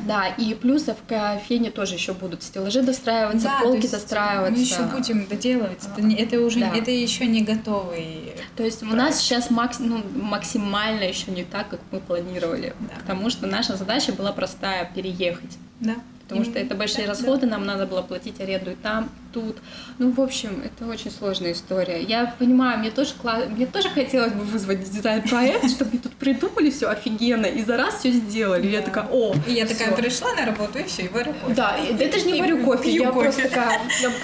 Да, 0.00 0.28
и 0.28 0.54
плюс 0.54 0.84
в 0.86 0.96
кофейне 1.08 1.70
тоже 1.70 1.94
еще 1.94 2.12
будут 2.14 2.42
стеллажи 2.42 2.82
достраиваться, 2.82 3.44
Да, 3.48 3.60
полки 3.62 3.86
достраиваться. 3.86 4.52
Мы 4.52 4.58
еще 4.60 4.82
будем 4.84 5.26
доделывать. 5.26 5.82
Это, 5.96 6.06
это 6.22 6.40
уже 6.40 6.60
Да. 6.60 6.72
это 6.76 6.90
еще 6.90 7.26
не 7.26 7.42
готовый. 7.42 8.32
То 8.56 8.62
есть 8.64 8.82
у 8.82 8.86
нас 8.86 9.18
сейчас 9.18 9.50
макс- 9.50 9.78
ну, 9.78 10.02
максимально 10.14 11.04
еще 11.04 11.30
не 11.30 11.44
так, 11.44 11.68
как 11.68 11.80
мы 11.90 12.00
планировали. 12.00 12.74
Да. 12.80 12.94
Потому 13.00 13.30
что 13.30 13.46
наша 13.46 13.76
задача 13.76 14.12
была 14.12 14.32
простая 14.32 14.90
переехать. 14.94 15.58
Да. 15.80 15.94
Потому 16.22 16.42
И- 16.42 16.44
что 16.44 16.58
это 16.58 16.74
большие 16.74 17.06
да, 17.06 17.12
расходы, 17.12 17.46
нам 17.46 17.64
надо 17.66 17.86
было 17.86 18.02
платить 18.02 18.40
аренду 18.40 18.70
и 18.70 18.74
там, 18.76 19.10
тут. 19.34 19.56
Ну, 19.98 20.10
в 20.12 20.20
общем, 20.20 20.62
это 20.64 20.86
очень 20.88 21.10
сложная 21.10 21.52
история. 21.52 22.00
Я 22.00 22.34
понимаю, 22.38 22.78
мне 22.78 22.90
тоже, 22.90 23.14
кла- 23.22 23.48
мне 23.48 23.66
тоже 23.66 23.88
хотелось 23.90 24.32
бы 24.32 24.44
вызвать 24.44 24.88
дизайн-проект, 24.88 25.68
чтобы 25.70 25.90
мне 25.90 26.00
тут 26.00 26.12
придумали 26.12 26.70
все 26.70 26.88
офигенно 26.88 27.46
и 27.46 27.62
за 27.64 27.76
раз 27.76 27.98
все 27.98 28.12
сделали. 28.12 28.68
Я 28.68 28.80
такая, 28.80 29.06
о, 29.10 29.34
И 29.48 29.52
я 29.52 29.66
такая 29.66 29.88
всё». 29.88 29.96
пришла 29.96 30.32
на 30.34 30.46
работу 30.46 30.78
и 30.78 30.84
все, 30.84 31.02
и 31.02 31.08
варю 31.08 31.32
кофе. 31.34 31.54
Да, 31.54 31.76
это 31.76 32.18
же 32.18 32.26
не 32.26 32.40
варю 32.40 32.64
кофе, 32.64 32.90
я 32.92 33.10
просто 33.12 33.42
такая, 33.42 33.80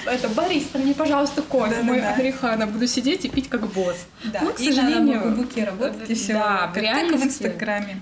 это, 0.07 0.29
бариста, 0.29 0.79
мне, 0.79 0.95
пожалуйста, 0.95 1.43
кофе, 1.43 1.83
мой 1.83 2.01
американо, 2.01 2.67
буду 2.67 2.87
сидеть 2.87 3.25
и 3.25 3.29
пить 3.29 3.49
как 3.49 3.67
босс. 3.67 4.07
Да. 4.25 4.41
Ну, 4.43 4.53
к 4.53 4.59
сожалению, 4.59 5.19
на 5.19 5.25
ноутбуке 5.25 5.65
работать 5.65 6.09
и 6.09 6.15
все. 6.15 6.35
да, 6.35 6.71
в 6.73 6.77
реальности. 6.77 7.53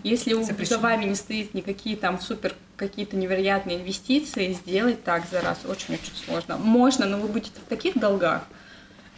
Если 0.04 0.34
за 0.64 0.78
вами 0.78 1.06
не 1.06 1.14
стоит 1.14 1.54
никакие 1.54 1.96
там 1.96 2.20
супер 2.20 2.54
какие-то 2.76 3.16
невероятные 3.16 3.78
инвестиции, 3.78 4.52
сделать 4.52 5.02
так 5.02 5.24
за 5.30 5.40
раз 5.40 5.58
очень-очень 5.68 6.12
сложно. 6.24 6.56
Можно, 6.98 7.16
но 7.16 7.22
вы 7.22 7.28
будете 7.28 7.52
в 7.64 7.68
таких 7.68 7.98
долгах, 7.98 8.42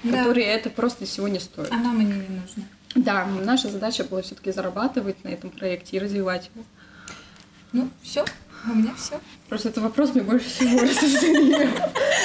Да. 0.04 0.18
которые 0.18 0.46
это 0.46 0.68
просто 0.70 1.06
всего 1.06 1.28
не 1.28 1.38
стоит. 1.40 1.72
А 1.72 1.76
нам 1.76 1.98
они 2.00 2.12
не 2.12 2.40
нужны. 2.40 2.64
Да, 2.94 3.24
наша 3.26 3.68
задача 3.70 4.04
была 4.04 4.20
все-таки 4.22 4.52
зарабатывать 4.52 5.22
на 5.24 5.28
этом 5.28 5.50
проекте 5.50 5.96
и 5.96 6.00
развивать 6.00 6.50
его. 6.54 6.64
Ну, 7.72 7.88
все. 8.02 8.24
У 8.66 8.74
меня 8.74 8.94
все. 8.94 9.20
Просто 9.48 9.70
этот 9.70 9.82
вопрос 9.82 10.14
мне 10.14 10.22
больше 10.22 10.48
всего 10.48 10.80
рассудил. 10.82 11.68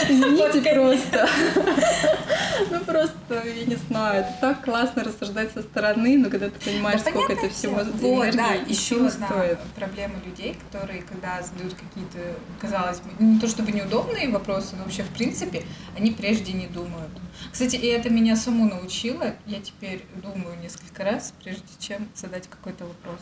Извините 0.10 0.74
просто. 0.74 1.30
Ну 2.72 2.80
просто, 2.80 3.44
я 3.46 3.66
не 3.66 3.76
знаю, 3.76 4.22
это 4.22 4.38
так 4.40 4.64
классно 4.64 5.04
рассуждать 5.04 5.52
со 5.52 5.62
стороны, 5.62 6.18
но 6.18 6.30
когда 6.30 6.50
ты 6.50 6.60
понимаешь, 6.60 7.02
сколько 7.02 7.34
это 7.34 7.50
всего. 7.50 7.82
Вот, 7.84 8.36
да, 8.36 8.54
еще 8.54 9.10
стоит. 9.10 9.60
проблема 9.76 10.16
людей, 10.26 10.56
которые, 10.56 11.02
когда 11.02 11.42
задают 11.42 11.74
какие-то, 11.74 12.40
казалось 12.60 13.02
бы, 13.02 13.24
не 13.24 13.40
то 13.40 13.48
чтобы 13.48 13.72
неудобные 13.72 14.30
вопросы, 14.30 14.76
но 14.78 14.84
вообще 14.84 15.04
в 15.04 15.10
принципе, 15.10 15.64
они 15.98 16.12
прежде 16.12 16.54
не 16.54 16.68
думают. 16.68 17.12
Кстати, 17.52 17.76
и 17.76 17.88
это 17.88 18.10
меня 18.10 18.36
саму 18.36 18.70
научило. 18.70 19.36
Я 19.46 19.60
теперь 19.60 20.06
думаю 20.24 20.58
несколько 20.62 21.04
раз, 21.04 21.34
прежде 21.44 21.64
чем 21.80 22.08
задать 22.16 22.48
какой-то 22.48 22.86
вопрос. 22.86 23.20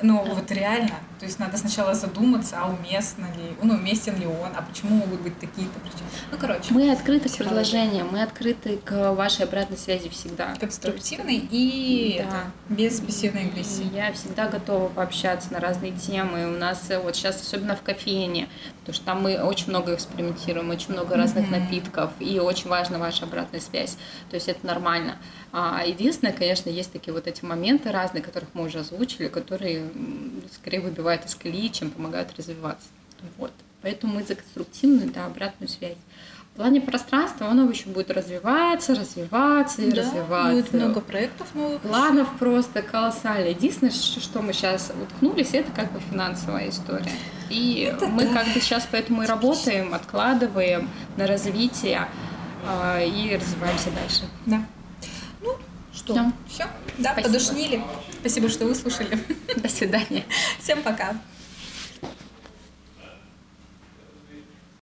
Ну, 0.00 0.22
вот 0.24 0.50
реально. 0.52 0.94
То 1.18 1.26
есть 1.26 1.40
надо 1.40 1.56
сначала 1.56 1.92
задуматься, 1.94 2.56
а 2.60 2.68
уместно 2.68 3.24
ли, 3.24 3.56
ну, 3.60 3.74
уместен 3.74 4.16
ли 4.20 4.26
он, 4.26 4.50
а 4.56 4.62
почему 4.62 4.94
могут 4.96 5.20
быть 5.22 5.36
такие-то 5.40 5.80
причины. 5.80 6.08
Ну, 6.30 6.38
короче. 6.38 6.72
Мы 6.72 6.92
открыты 6.92 7.28
к 7.28 7.36
предложениям, 7.36 8.08
мы 8.12 8.22
открыты 8.22 8.76
к 8.76 9.12
вашей 9.14 9.44
обратной 9.44 9.76
связи 9.76 10.08
всегда. 10.08 10.54
конструктивный 10.60 11.36
и 11.50 12.18
Да. 12.18 12.24
это, 12.24 12.36
без 12.68 13.00
пассивной 13.00 13.46
агрессии. 13.46 13.82
И 13.92 13.96
Я 13.96 14.12
всегда 14.12 14.46
готова 14.48 14.88
пообщаться 14.88 15.52
на 15.52 15.58
разные 15.58 15.90
темы. 15.92 16.46
У 16.46 16.56
нас 16.56 16.88
э, 16.90 17.00
вот 17.00 17.16
сейчас, 17.16 17.40
особенно 17.42 17.74
в 17.74 17.82
кофейне, 17.82 18.48
потому 18.80 18.94
что 18.94 19.04
там 19.04 19.22
мы 19.22 19.38
очень 19.42 19.68
много 19.70 19.94
экспериментируем, 19.94 20.70
очень 20.70 20.92
много 20.92 21.16
разных 21.16 21.48
Мгм. 21.48 21.58
напитков, 21.60 22.12
и 22.20 22.38
очень 22.38 22.68
важна 22.70 22.98
ваша 22.98 23.24
обратная 23.24 23.60
связь. 23.60 23.96
То 24.30 24.36
есть 24.36 24.46
это 24.48 24.64
нормально. 24.64 25.16
А 25.50 25.82
единственное, 25.84 26.32
конечно, 26.32 26.70
есть 26.70 26.92
такие 26.92 27.12
вот 27.12 27.26
эти 27.26 27.44
моменты 27.44 27.90
разные, 27.90 28.22
которых 28.22 28.50
мы 28.54 28.64
уже 28.66 28.80
озвучили, 28.80 29.26
которые 29.28 29.87
скорее 30.52 30.80
выбивают 30.80 31.24
из 31.26 31.34
колеи, 31.34 31.68
чем 31.70 31.90
помогают 31.90 32.36
развиваться. 32.36 32.88
Вот. 33.36 33.52
Поэтому 33.82 34.14
мы 34.14 34.22
за 34.24 34.34
конструктивную, 34.34 35.10
да, 35.10 35.26
обратную 35.26 35.68
связь. 35.68 35.96
плане 36.56 36.80
пространства 36.80 37.46
оно 37.46 37.70
еще 37.70 37.88
будет 37.88 38.10
развиваться, 38.10 38.94
развиваться 38.94 39.82
и 39.82 39.90
Да, 39.92 40.02
развиваться. 40.02 40.52
будет 40.52 40.72
много 40.72 41.00
проектов 41.00 41.54
новых. 41.54 41.80
Планов 41.82 42.28
просто 42.38 42.82
колоссально. 42.82 43.48
Единственное, 43.48 43.92
что 43.92 44.42
мы 44.42 44.52
сейчас 44.52 44.90
уткнулись, 45.00 45.50
это 45.52 45.70
как 45.70 45.92
бы 45.92 46.00
финансовая 46.10 46.68
история. 46.68 47.12
И 47.48 47.88
Это 47.92 48.08
мы 48.08 48.24
да. 48.26 48.34
как 48.42 48.52
бы 48.52 48.60
сейчас 48.60 48.88
поэтому 48.90 49.22
и 49.22 49.26
работаем, 49.26 49.94
откладываем 49.94 50.90
на 51.16 51.26
развитие 51.28 52.08
а, 52.66 53.00
и 53.00 53.36
развиваемся 53.36 53.90
дальше. 53.90 54.22
Да. 54.46 54.62
Что? 55.98 56.14
Да. 56.14 56.32
Все? 56.48 56.66
Да, 56.98 57.12
Спасибо. 57.12 57.32
подушнили. 57.34 57.82
Спасибо, 58.20 58.48
что 58.48 58.66
выслушали. 58.66 59.18
До 59.56 59.68
свидания. 59.68 60.24
Всем 60.62 60.82
пока. 60.82 61.16